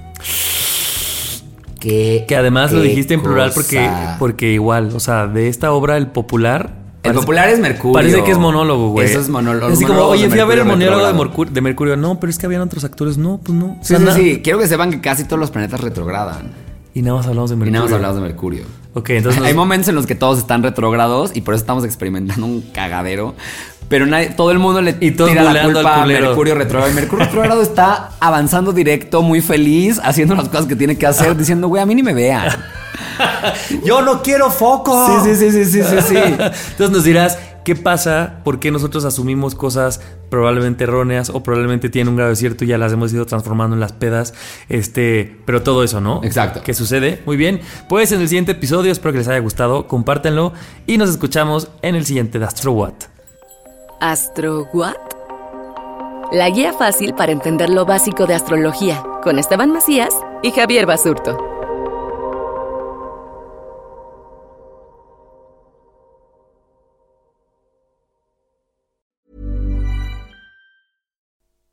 Que, 1.80 2.24
que 2.26 2.34
además 2.34 2.72
lo 2.72 2.80
dijiste 2.80 3.12
en 3.12 3.20
plural 3.20 3.52
porque, 3.54 3.90
porque 4.18 4.52
igual, 4.52 4.96
o 4.96 5.00
sea, 5.00 5.26
de 5.26 5.48
esta 5.50 5.70
obra, 5.72 5.98
el 5.98 6.06
popular 6.06 6.83
el 7.04 7.14
popular 7.14 7.48
es 7.48 7.58
Mercurio. 7.58 7.94
Parece 7.94 8.24
que 8.24 8.30
es 8.30 8.38
monólogo, 8.38 8.90
güey. 8.90 9.06
Eso 9.08 9.20
es 9.20 9.28
monólogo. 9.28 9.72
Así 9.72 9.84
como, 9.84 10.00
oye, 10.02 10.28
fui 10.28 10.40
a 10.40 10.44
ver 10.44 10.58
el 10.60 10.64
monólogo 10.64 11.44
de 11.44 11.60
Mercurio, 11.60 11.96
No, 11.96 12.18
pero 12.18 12.30
es 12.30 12.38
que 12.38 12.46
habían 12.46 12.62
otros 12.62 12.84
actores. 12.84 13.18
No, 13.18 13.38
pues 13.42 13.56
no. 13.56 13.78
Sí, 13.82 13.94
sí, 13.96 14.04
sí. 14.14 14.40
Quiero 14.42 14.58
que 14.58 14.66
sepan 14.66 14.90
que 14.90 15.00
casi 15.00 15.24
todos 15.24 15.38
los 15.38 15.50
planetas 15.50 15.80
retrogradan. 15.80 16.52
Y 16.94 17.02
nada 17.02 17.16
más 17.16 17.26
hablamos 17.26 17.50
de 17.50 17.56
Mercurio. 17.56 17.70
Y 17.70 17.74
nada 17.74 17.84
más 17.86 17.92
hablamos 17.92 18.16
de 18.16 18.22
Mercurio. 18.22 18.64
Ok, 18.94 19.10
entonces. 19.10 19.42
Hay 19.44 19.54
momentos 19.54 19.88
en 19.88 19.96
los 19.96 20.06
que 20.06 20.14
todos 20.14 20.38
están 20.38 20.62
retrógrados 20.62 21.32
y 21.34 21.40
por 21.40 21.54
eso 21.54 21.62
estamos 21.62 21.84
experimentando 21.84 22.46
un 22.46 22.62
cagadero. 22.72 23.34
Pero 23.88 24.06
nadie, 24.06 24.30
todo 24.30 24.50
el 24.50 24.58
mundo 24.58 24.80
le 24.80 24.96
y 25.00 25.10
tira 25.10 25.42
la 25.42 25.62
culpa 25.64 26.02
a 26.02 26.06
Mercurio 26.06 26.54
retrógrado. 26.54 26.94
Mercurio 26.94 27.26
retrógrado 27.26 27.62
está 27.62 28.12
avanzando 28.18 28.72
directo, 28.72 29.22
muy 29.22 29.40
feliz, 29.40 30.00
haciendo 30.02 30.34
las 30.34 30.48
cosas 30.48 30.66
que 30.66 30.76
tiene 30.76 30.96
que 30.96 31.06
hacer, 31.06 31.36
diciendo, 31.36 31.68
güey, 31.68 31.82
a 31.82 31.86
mí 31.86 31.94
ni 31.94 32.02
me 32.02 32.14
vean. 32.14 32.48
Yo 33.84 34.02
no 34.02 34.22
quiero 34.22 34.50
foco. 34.50 35.22
Sí, 35.22 35.34
sí, 35.34 35.50
sí, 35.50 35.64
sí, 35.64 35.82
sí, 35.82 35.96
sí. 36.08 36.16
Entonces 36.16 36.90
nos 36.90 37.04
dirás, 37.04 37.38
¿Qué 37.64 37.74
pasa? 37.74 38.40
¿Por 38.44 38.60
qué 38.60 38.70
nosotros 38.70 39.06
asumimos 39.06 39.54
cosas 39.54 40.02
probablemente 40.28 40.84
erróneas 40.84 41.30
o 41.30 41.42
probablemente 41.42 41.88
tienen 41.88 42.10
un 42.10 42.16
grado 42.16 42.28
de 42.28 42.36
cierto 42.36 42.64
y 42.64 42.68
ya 42.68 42.76
las 42.76 42.92
hemos 42.92 43.10
ido 43.14 43.24
transformando 43.24 43.74
en 43.74 43.80
las 43.80 43.92
pedas? 43.92 44.34
Este, 44.68 45.38
pero 45.46 45.62
todo 45.62 45.82
eso, 45.82 45.98
¿no? 45.98 46.20
Exacto. 46.24 46.60
¿Qué 46.62 46.74
sucede? 46.74 47.22
Muy 47.24 47.38
bien. 47.38 47.62
Pues 47.88 48.12
en 48.12 48.20
el 48.20 48.28
siguiente 48.28 48.52
episodio, 48.52 48.92
espero 48.92 49.12
que 49.12 49.18
les 49.18 49.28
haya 49.28 49.38
gustado, 49.38 49.88
compártanlo 49.88 50.52
y 50.86 50.98
nos 50.98 51.08
escuchamos 51.08 51.68
en 51.80 51.94
el 51.94 52.04
siguiente 52.04 52.38
de 52.38 52.44
Astro 52.44 52.72
What. 52.72 52.94
¿Astro 54.02 54.68
What? 54.74 54.96
La 56.32 56.50
guía 56.50 56.74
fácil 56.74 57.14
para 57.14 57.32
entender 57.32 57.70
lo 57.70 57.86
básico 57.86 58.26
de 58.26 58.34
astrología 58.34 59.02
con 59.22 59.38
Esteban 59.38 59.72
Macías 59.72 60.14
y 60.42 60.50
Javier 60.50 60.84
Basurto. 60.84 61.53